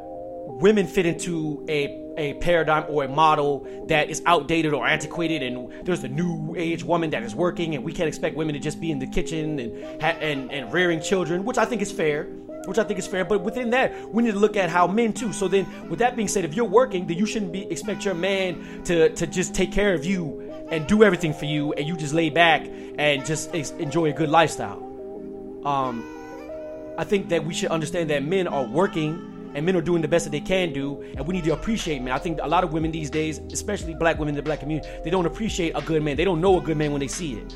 women 0.61 0.87
fit 0.87 1.07
into 1.07 1.65
a 1.69 2.03
a 2.19 2.35
paradigm 2.35 2.85
or 2.89 3.05
a 3.05 3.09
model 3.09 3.67
that 3.89 4.11
is 4.11 4.23
outdated 4.27 4.75
or 4.75 4.87
antiquated 4.87 5.43
and 5.43 5.73
there's 5.87 6.03
the 6.03 6.09
new 6.09 6.55
age 6.59 6.85
woman 6.85 7.09
that 7.11 7.23
is 7.23 7.35
working 7.35 7.75
and 7.75 7.83
we 7.83 7.93
can't 7.93 8.09
expect 8.09 8.37
women 8.37 8.53
to 8.53 8.61
just 8.61 8.81
be 8.81 8.91
in 8.91 8.99
the 8.99 9.07
kitchen 9.07 9.59
and 9.59 9.73
and, 10.03 10.53
and 10.53 10.73
rearing 10.73 11.01
children 11.01 11.45
which 11.45 11.57
i 11.57 11.65
think 11.65 11.81
is 11.81 11.91
fair 11.91 12.29
which 12.67 12.79
I 12.79 12.85
think 12.85 12.99
is 12.99 13.07
fair. 13.07 13.25
But 13.25 13.43
within 13.43 13.71
that, 13.71 14.13
we 14.13 14.23
need 14.23 14.33
to 14.33 14.39
look 14.39 14.57
at 14.57 14.71
how 14.71 14.87
men 14.87 15.13
too. 15.13 15.33
So 15.33 15.49
then, 15.49 15.67
with 15.89 15.99
that 15.99 16.17
being 16.17 16.29
said, 16.29 16.45
if 16.45 16.55
you're 16.55 16.65
working, 16.65 17.07
then 17.07 17.19
you 17.19 17.27
shouldn't 17.27 17.53
be 17.53 17.71
expect 17.71 18.05
your 18.05 18.15
man 18.15 18.83
to 18.85 19.11
to 19.11 19.27
just 19.27 19.55
take 19.55 19.73
care 19.73 19.95
of 19.95 20.05
you 20.05 20.53
and 20.71 20.87
do 20.87 21.03
everything 21.03 21.35
for 21.35 21.45
you, 21.45 21.73
and 21.75 21.87
you 21.87 21.97
just 21.97 22.15
lay 22.15 22.31
back 22.31 22.67
and 22.99 23.25
just 23.27 23.55
enjoy 23.55 24.11
a 24.11 24.13
good 24.13 24.31
lifestyle. 24.31 24.81
Um, 25.65 26.05
I 26.99 27.05
think 27.05 27.29
that 27.29 27.45
we 27.45 27.55
should 27.55 27.71
understand 27.71 28.11
that 28.11 28.25
men 28.25 28.47
are 28.47 28.65
working 28.65 29.29
and 29.55 29.67
men 29.67 29.77
are 29.77 29.83
doing 29.83 30.01
the 30.01 30.09
best 30.09 30.25
that 30.25 30.31
they 30.31 30.41
can 30.41 30.73
do, 30.73 31.03
and 31.17 31.27
we 31.27 31.35
need 31.35 31.45
to 31.45 31.53
appreciate 31.53 32.01
men. 32.01 32.15
I 32.15 32.19
think 32.19 32.39
a 32.43 32.49
lot 32.49 32.65
of 32.65 32.73
women 32.73 32.91
these 32.91 33.11
days, 33.11 33.39
especially 33.53 33.95
black 33.95 34.19
women 34.19 34.31
in 34.31 34.37
the 34.37 34.43
black 34.43 34.61
community, 34.61 34.89
they 35.05 35.11
don't 35.11 35.27
appreciate 35.27 35.73
a 35.75 35.83
good 35.83 36.03
man. 36.03 36.17
They 36.17 36.25
don't 36.25 36.41
know 36.41 36.59
a 36.59 36.61
good 36.61 36.77
man 36.77 36.93
when 36.93 37.01
they 37.01 37.09
see 37.09 37.35
it. 37.35 37.55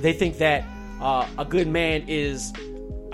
They 0.00 0.12
think 0.12 0.38
that 0.38 0.64
uh, 1.00 1.26
a 1.36 1.44
good 1.44 1.66
man 1.66 2.04
is 2.06 2.52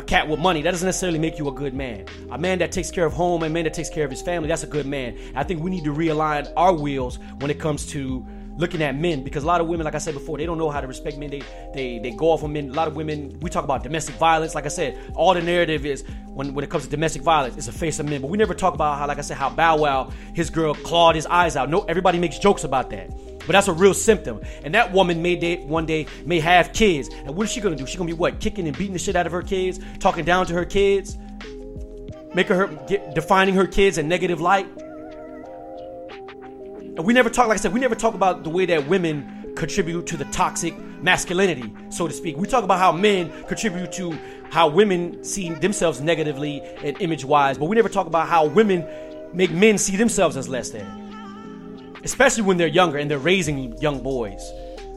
a 0.00 0.02
cat 0.02 0.26
with 0.26 0.40
money. 0.40 0.62
That 0.62 0.70
doesn't 0.72 0.86
necessarily 0.86 1.18
make 1.18 1.38
you 1.38 1.48
a 1.48 1.52
good 1.52 1.74
man. 1.74 2.06
A 2.30 2.38
man 2.38 2.58
that 2.58 2.72
takes 2.72 2.90
care 2.90 3.04
of 3.04 3.12
home, 3.12 3.42
a 3.42 3.48
man 3.48 3.64
that 3.64 3.74
takes 3.74 3.90
care 3.90 4.04
of 4.04 4.10
his 4.10 4.22
family, 4.22 4.48
that's 4.48 4.62
a 4.62 4.66
good 4.66 4.86
man. 4.86 5.16
I 5.36 5.44
think 5.44 5.62
we 5.62 5.70
need 5.70 5.84
to 5.84 5.92
realign 5.92 6.50
our 6.56 6.72
wheels 6.72 7.18
when 7.38 7.50
it 7.50 7.60
comes 7.60 7.86
to 7.88 8.26
looking 8.56 8.82
at 8.82 8.96
men 8.96 9.22
because 9.22 9.44
a 9.44 9.46
lot 9.46 9.60
of 9.60 9.66
women, 9.68 9.84
like 9.84 9.94
I 9.94 9.98
said 9.98 10.14
before, 10.14 10.38
they 10.38 10.46
don't 10.46 10.58
know 10.58 10.70
how 10.70 10.80
to 10.80 10.86
respect 10.86 11.18
men. 11.18 11.30
They 11.30 11.42
they 11.74 11.98
they 11.98 12.10
go 12.12 12.30
off 12.30 12.42
on 12.42 12.52
men. 12.52 12.70
A 12.70 12.72
lot 12.72 12.88
of 12.88 12.96
women, 12.96 13.38
we 13.40 13.50
talk 13.50 13.64
about 13.64 13.82
domestic 13.82 14.14
violence. 14.14 14.54
Like 14.54 14.64
I 14.64 14.68
said, 14.68 14.98
all 15.14 15.34
the 15.34 15.42
narrative 15.42 15.84
is 15.84 16.02
when 16.28 16.54
when 16.54 16.64
it 16.64 16.70
comes 16.70 16.84
to 16.84 16.90
domestic 16.90 17.22
violence, 17.22 17.56
it's 17.58 17.68
a 17.68 17.72
face 17.72 17.98
of 18.00 18.06
men. 18.06 18.22
But 18.22 18.28
we 18.28 18.38
never 18.38 18.54
talk 18.54 18.74
about 18.74 18.98
how, 18.98 19.06
like 19.06 19.18
I 19.18 19.22
said, 19.22 19.36
how 19.36 19.50
Bow 19.50 19.76
Wow, 19.76 20.12
his 20.34 20.48
girl 20.48 20.74
clawed 20.74 21.14
his 21.14 21.26
eyes 21.26 21.56
out. 21.56 21.68
No, 21.68 21.82
everybody 21.82 22.18
makes 22.18 22.38
jokes 22.38 22.64
about 22.64 22.88
that. 22.90 23.10
But 23.46 23.52
that's 23.52 23.68
a 23.68 23.72
real 23.72 23.94
symptom. 23.94 24.40
And 24.64 24.74
that 24.74 24.92
woman 24.92 25.22
may 25.22 25.36
day, 25.36 25.58
one 25.58 25.86
day 25.86 26.06
may 26.24 26.40
have 26.40 26.72
kids. 26.72 27.08
And 27.08 27.34
what 27.34 27.44
is 27.44 27.52
she 27.52 27.60
gonna 27.60 27.76
do? 27.76 27.86
She's 27.86 27.96
gonna 27.96 28.06
be 28.08 28.14
what? 28.14 28.40
Kicking 28.40 28.66
and 28.66 28.76
beating 28.76 28.92
the 28.92 28.98
shit 28.98 29.16
out 29.16 29.26
of 29.26 29.32
her 29.32 29.42
kids, 29.42 29.80
talking 29.98 30.24
down 30.24 30.46
to 30.46 30.54
her 30.54 30.64
kids, 30.64 31.16
making 32.34 32.56
her 32.56 32.66
get, 32.86 33.14
defining 33.14 33.54
her 33.54 33.66
kids 33.66 33.98
in 33.98 34.08
negative 34.08 34.40
light. 34.40 34.66
And 36.96 37.04
we 37.04 37.12
never 37.12 37.30
talk, 37.30 37.48
like 37.48 37.58
I 37.58 37.60
said, 37.60 37.72
we 37.72 37.80
never 37.80 37.94
talk 37.94 38.14
about 38.14 38.44
the 38.44 38.50
way 38.50 38.66
that 38.66 38.86
women 38.86 39.54
contribute 39.56 40.06
to 40.08 40.16
the 40.16 40.26
toxic 40.26 40.78
masculinity, 41.02 41.72
so 41.88 42.06
to 42.06 42.12
speak. 42.12 42.36
We 42.36 42.46
talk 42.46 42.64
about 42.64 42.78
how 42.78 42.92
men 42.92 43.30
contribute 43.44 43.92
to 43.92 44.18
how 44.50 44.68
women 44.68 45.24
see 45.24 45.50
themselves 45.50 46.00
negatively 46.00 46.60
and 46.82 47.00
image 47.00 47.24
wise, 47.24 47.56
but 47.58 47.66
we 47.66 47.76
never 47.76 47.88
talk 47.88 48.06
about 48.06 48.28
how 48.28 48.46
women 48.46 48.86
make 49.32 49.50
men 49.50 49.78
see 49.78 49.96
themselves 49.96 50.36
as 50.36 50.48
less 50.48 50.70
than, 50.70 50.99
especially 52.04 52.42
when 52.42 52.56
they're 52.56 52.66
younger 52.66 52.98
and 52.98 53.10
they're 53.10 53.18
raising 53.18 53.76
young 53.78 54.02
boys. 54.02 54.42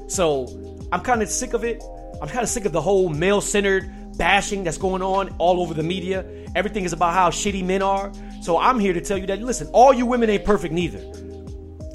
So 0.07 0.47
I'm 0.91 1.01
kind 1.01 1.21
of 1.21 1.29
sick 1.29 1.53
of 1.53 1.63
it. 1.63 1.83
I'm 2.21 2.27
kind 2.27 2.43
of 2.43 2.49
sick 2.49 2.65
of 2.65 2.71
the 2.71 2.81
whole 2.81 3.09
male 3.09 3.41
centered 3.41 3.91
bashing 4.17 4.63
that's 4.63 4.77
going 4.77 5.01
on 5.01 5.35
all 5.39 5.61
over 5.61 5.73
the 5.73 5.83
media. 5.83 6.25
Everything 6.55 6.85
is 6.85 6.93
about 6.93 7.13
how 7.13 7.29
shitty 7.29 7.65
men 7.65 7.81
are. 7.81 8.11
So 8.41 8.57
I'm 8.57 8.79
here 8.79 8.93
to 8.93 9.01
tell 9.01 9.17
you 9.17 9.25
that 9.27 9.41
listen, 9.41 9.67
all 9.73 9.93
you 9.93 10.05
women 10.05 10.29
ain't 10.29 10.45
perfect 10.45 10.73
neither. 10.73 10.99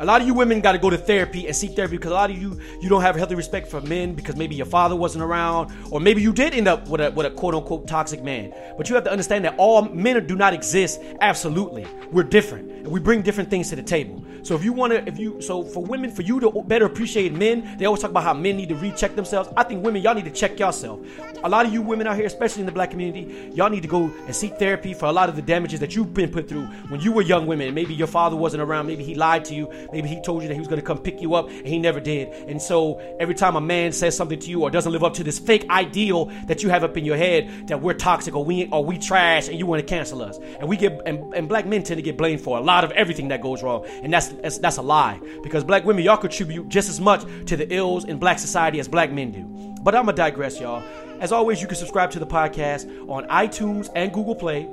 A 0.01 0.05
lot 0.05 0.21
of 0.21 0.27
you 0.29 0.35
women 0.35 0.61
got 0.61 0.73
to 0.73 0.79
go 0.79 0.91
to 0.91 0.97
therapy 0.97 1.47
and 1.47 1.57
seek 1.57 1.75
therapy 1.75 1.97
because 1.97 2.13
a 2.13 2.15
lot 2.15 2.31
of 2.31 2.41
you 2.41 2.61
you 2.81 2.89
don't 2.89 3.03
have 3.03 3.17
healthy 3.17 3.35
respect 3.35 3.67
for 3.67 3.81
men 3.81 4.15
because 4.15 4.37
maybe 4.37 4.55
your 4.55 4.67
father 4.67 4.95
wasn't 4.95 5.25
around 5.25 5.73
or 5.91 6.01
maybe 6.01 6.23
you 6.23 6.33
did 6.33 6.55
end 6.55 6.69
up 6.69 6.89
with 6.89 7.01
a 7.01 7.11
with 7.11 7.27
a 7.27 7.31
quote 7.31 7.55
unquote 7.55 7.89
toxic 7.89 8.23
man. 8.23 8.55
But 8.77 8.89
you 8.89 8.95
have 8.95 9.05
to 9.05 9.11
understand 9.11 9.45
that 9.45 9.57
all 9.59 9.83
men 9.83 10.25
do 10.27 10.37
not 10.37 10.55
exist 10.55 11.01
absolutely. 11.21 11.85
We're 12.13 12.23
different 12.23 12.71
and 12.71 12.89
we 12.89 13.01
bring 13.01 13.23
different 13.23 13.51
things 13.51 13.69
to 13.71 13.77
the 13.77 13.83
table. 13.83 14.25
So 14.43 14.55
if 14.55 14.65
you 14.65 14.73
want 14.73 14.93
to, 14.93 15.07
if 15.07 15.19
you, 15.19 15.43
so 15.43 15.63
for 15.63 15.85
women, 15.85 16.11
for 16.11 16.23
you 16.23 16.41
to 16.41 16.63
better 16.63 16.87
appreciate 16.87 17.35
men, 17.35 17.77
they 17.77 17.85
always 17.85 18.01
talk 18.01 18.11
about 18.11 18.23
how 18.23 18.33
men 18.33 18.57
need 18.57 18.71
to 18.71 18.77
recheck 18.77 19.15
themselves. 19.15 19.51
I 19.57 19.63
think 19.65 19.85
women, 19.85 20.01
y'all 20.01 20.15
need 20.15 20.25
to 20.25 20.31
check 20.31 20.59
yourself. 20.59 21.01
A 21.45 21.49
lot 21.49 21.67
of 21.67 21.73
you 21.73 21.83
women 21.83 22.07
out 22.07 22.17
here, 22.17 22.25
especially 22.25 22.61
in 22.61 22.67
the 22.67 22.73
black 22.73 22.91
community, 22.91 23.51
y'all 23.53 23.69
need 23.69 23.83
to 23.83 23.89
go 23.89 24.11
and 24.27 24.35
seek 24.35 24.59
therapy 24.59 24.95
for 24.95 25.07
a 25.07 25.13
lot 25.13 25.29
of 25.29 25.37
the 25.37 25.43
damages 25.43 25.81
that 25.81 25.95
you've 25.95 26.15
been 26.15 26.31
put 26.31 26.49
through 26.49 26.65
when 26.89 27.01
you 27.01 27.13
were 27.13 27.21
young 27.21 27.47
women. 27.47 27.75
Maybe 27.75 27.95
your 27.95 28.07
father 28.07 28.37
wasn't 28.37 28.63
around. 28.63 28.87
Maybe 28.87 29.05
he 29.05 29.15
lied 29.15 29.45
to 29.47 29.55
you. 29.55 29.71
Maybe 29.93 30.09
he 30.09 30.21
told 30.21 30.43
you 30.43 30.49
that 30.49 30.55
he 30.55 30.61
was 30.61 30.69
going 30.69 30.81
to 30.81 30.87
come 30.87 30.99
pick 30.99 31.21
you 31.21 31.35
up 31.35 31.49
and 31.49 31.67
he 31.67 31.79
never 31.79 32.01
did. 32.01 32.29
And 32.49 32.61
so 32.61 32.99
every 33.19 33.35
time 33.35 33.57
a 33.57 33.61
man 33.61 33.93
says 33.93 34.17
something 34.17 34.39
to 34.39 34.51
you 34.51 34.63
or 34.63 34.71
doesn't 34.71 34.93
live 34.93 35.05
up 35.05 35.15
to 35.15 35.25
this 35.25 35.39
fake 35.39 35.69
ideal 35.71 36.27
that 36.47 36.63
you 36.63 36.69
have 36.69 36.85
up 36.85 36.97
in 36.97 37.05
your 37.05 37.17
head 37.17 37.69
that 37.69 37.81
we're 37.81 37.95
toxic 37.95 38.35
or 38.35 38.45
we 38.45 38.69
or 38.71 38.85
we 38.85 38.99
trash 38.99 39.49
and 39.49 39.59
you 39.59 39.67
want 39.67 39.81
to 39.81 39.87
cancel 39.87 40.23
us, 40.23 40.39
and 40.59 40.69
we 40.69 40.77
get 40.77 41.01
and, 41.07 41.35
and 41.35 41.49
black 41.49 41.67
men 41.67 41.83
tend 41.83 41.99
to 41.99 42.03
get 42.03 42.17
blamed 42.17 42.41
for 42.41 42.59
a 42.59 42.61
lot 42.61 42.85
of 42.85 42.91
everything 42.93 43.29
that 43.29 43.41
goes 43.41 43.63
wrong, 43.63 43.85
and 44.03 44.13
that's 44.13 44.29
that's, 44.29 44.59
that's 44.59 44.77
a 44.77 44.83
lie 44.83 45.21
because 45.43 45.65
black 45.65 45.85
women 45.85 46.05
y'all 46.05 46.17
contribute 46.17 46.69
just 46.69 46.89
as 46.89 47.01
much 47.01 47.25
to 47.47 47.57
the 47.57 47.73
ills 47.73 48.05
in 48.05 48.19
black 48.19 48.39
society 48.39 48.79
as 48.81 48.89
black 48.89 49.13
men 49.13 49.31
do. 49.31 49.75
But 49.83 49.95
I'm 49.95 50.05
gonna 50.05 50.17
digress, 50.17 50.61
y'all. 50.61 50.83
As 51.21 51.33
always, 51.33 51.61
you 51.61 51.67
can 51.67 51.77
subscribe 51.77 52.11
to 52.13 52.19
the 52.19 52.27
podcast 52.27 52.89
on 53.09 53.27
iTunes 53.29 53.89
and 53.95 54.13
Google 54.13 54.35
Play. 54.35 54.69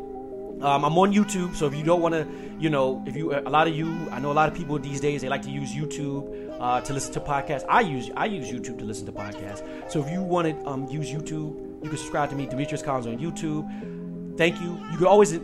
Um, 0.61 0.85
I'm 0.85 0.97
on 0.97 1.13
YouTube, 1.13 1.53
so 1.55 1.67
if 1.67 1.75
you 1.75 1.83
don't 1.83 2.01
want 2.01 2.13
to, 2.13 2.25
you 2.59 2.69
know, 2.69 3.03
if 3.05 3.15
you 3.15 3.33
a 3.33 3.49
lot 3.49 3.67
of 3.67 3.75
you, 3.75 3.93
I 4.11 4.19
know 4.19 4.31
a 4.31 4.33
lot 4.33 4.47
of 4.47 4.55
people 4.55 4.79
these 4.79 5.01
days 5.01 5.21
they 5.21 5.29
like 5.29 5.41
to 5.41 5.51
use 5.51 5.73
YouTube 5.73 6.57
uh, 6.59 6.79
to 6.81 6.93
listen 6.93 7.13
to 7.13 7.19
podcasts. 7.19 7.65
I 7.67 7.81
use 7.81 8.09
I 8.15 8.25
use 8.25 8.49
YouTube 8.49 8.79
to 8.79 8.85
listen 8.85 9.05
to 9.07 9.11
podcasts. 9.11 9.91
So 9.91 10.03
if 10.03 10.09
you 10.09 10.21
want 10.21 10.47
to 10.47 10.67
um, 10.67 10.87
use 10.87 11.11
YouTube, 11.11 11.83
you 11.83 11.89
can 11.89 11.97
subscribe 11.97 12.29
to 12.29 12.35
me, 12.35 12.45
Demetrius 12.45 12.81
Collins 12.81 13.07
on 13.07 13.17
YouTube. 13.17 14.37
Thank 14.37 14.59
you. 14.61 14.79
You 14.91 14.97
can 14.97 15.07
always 15.07 15.37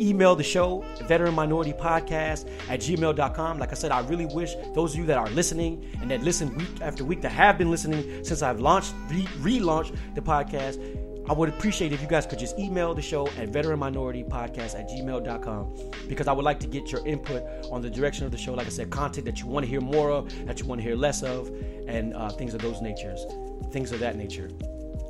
email 0.00 0.34
the 0.34 0.42
show, 0.42 0.84
Veteran 1.06 1.34
Minority 1.34 1.72
Podcast 1.72 2.48
at 2.68 2.80
gmail.com. 2.80 3.58
Like 3.58 3.70
I 3.70 3.74
said, 3.74 3.92
I 3.92 4.00
really 4.00 4.26
wish 4.26 4.54
those 4.74 4.94
of 4.94 5.00
you 5.00 5.06
that 5.06 5.18
are 5.18 5.28
listening 5.30 5.84
and 6.00 6.10
that 6.10 6.22
listen 6.22 6.54
week 6.56 6.80
after 6.80 7.04
week, 7.04 7.22
that 7.22 7.32
have 7.32 7.58
been 7.58 7.70
listening 7.70 8.24
since 8.24 8.42
I've 8.42 8.60
launched, 8.60 8.94
re- 9.08 9.26
relaunched 9.40 9.96
the 10.14 10.20
podcast, 10.20 10.76
I 11.28 11.32
would 11.32 11.48
appreciate 11.48 11.92
if 11.92 12.02
you 12.02 12.08
guys 12.08 12.26
could 12.26 12.38
just 12.38 12.58
email 12.58 12.94
the 12.94 13.02
show 13.02 13.26
at 13.28 13.50
veteranminoritypodcast 13.52 13.78
Minority 13.78 14.24
Podcast 14.24 14.78
at 14.78 14.88
gmail.com 14.88 15.90
because 16.08 16.26
I 16.26 16.32
would 16.32 16.44
like 16.44 16.58
to 16.60 16.66
get 16.66 16.90
your 16.90 17.06
input 17.06 17.44
on 17.70 17.80
the 17.80 17.90
direction 17.90 18.26
of 18.26 18.32
the 18.32 18.38
show. 18.38 18.54
Like 18.54 18.66
I 18.66 18.70
said, 18.70 18.90
content 18.90 19.24
that 19.26 19.40
you 19.40 19.46
want 19.46 19.64
to 19.64 19.70
hear 19.70 19.80
more 19.80 20.10
of, 20.10 20.46
that 20.46 20.58
you 20.58 20.66
want 20.66 20.80
to 20.80 20.82
hear 20.82 20.96
less 20.96 21.22
of, 21.22 21.48
and 21.86 22.14
uh, 22.14 22.30
things 22.30 22.54
of 22.54 22.60
those 22.60 22.80
natures, 22.82 23.24
things 23.70 23.92
of 23.92 24.00
that 24.00 24.16
nature. 24.16 24.50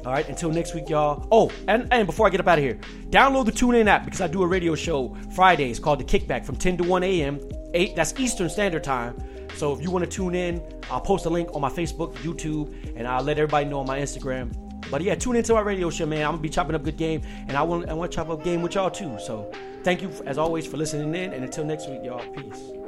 All 0.05 0.12
right, 0.12 0.29
until 0.29 0.51
next 0.51 0.75
week, 0.75 0.88
y'all. 0.88 1.27
Oh, 1.31 1.51
and, 1.68 1.87
and 1.92 2.07
before 2.07 2.27
I 2.27 2.31
get 2.31 2.40
up 2.40 2.48
out 2.48 2.59
of 2.59 2.64
here, 2.64 2.79
download 3.11 3.46
the 3.46 3.53
TuneIn 3.53 3.87
app 3.87 4.05
because 4.05 4.20
I 4.20 4.27
do 4.27 4.42
a 4.42 4.46
radio 4.46 4.75
show 4.75 5.16
Fridays 5.35 5.79
called 5.79 6.01
The 6.01 6.05
Kickback 6.05 6.44
from 6.44 6.57
10 6.57 6.79
to 6.79 6.85
1 6.85 7.03
a.m. 7.05 7.40
8, 7.72 7.94
that's 7.94 8.18
Eastern 8.18 8.51
Standard 8.51 8.83
Time. 8.83 9.16
So 9.55 9.72
if 9.72 9.81
you 9.81 9.90
want 9.90 10.05
to 10.05 10.11
tune 10.11 10.35
in, 10.35 10.62
I'll 10.90 11.01
post 11.01 11.27
a 11.27 11.31
link 11.31 11.51
on 11.55 11.61
my 11.61 11.70
Facebook, 11.70 12.14
YouTube, 12.16 12.96
and 12.96 13.07
I'll 13.07 13.22
let 13.22 13.38
everybody 13.38 13.66
know 13.66 13.81
on 13.81 13.87
my 13.87 14.01
Instagram. 14.01 14.53
But 14.90 15.03
yeah, 15.03 15.14
tune 15.14 15.37
into 15.37 15.55
our 15.55 15.64
radio 15.64 15.90
show, 15.90 16.07
man. 16.07 16.25
I'm 16.25 16.33
gonna 16.33 16.42
be 16.42 16.49
chopping 16.49 16.75
up 16.75 16.83
good 16.83 16.97
game, 16.97 17.23
and 17.49 17.57
I 17.57 17.62
want 17.62 17.88
I 17.88 17.95
want 17.95 18.11
to 18.11 18.16
chop 18.16 18.29
up 18.29 18.45
game 18.45 18.62
with 18.62 18.75
y'all 18.75 18.90
too. 18.90 19.16
So 19.18 19.51
thank 19.83 20.03
you 20.03 20.11
as 20.27 20.38
always 20.38 20.66
for 20.66 20.77
listening 20.77 21.14
in, 21.14 21.33
and 21.33 21.45
until 21.45 21.64
next 21.64 21.88
week, 21.88 22.01
y'all. 22.05 22.25
Peace. 22.35 22.82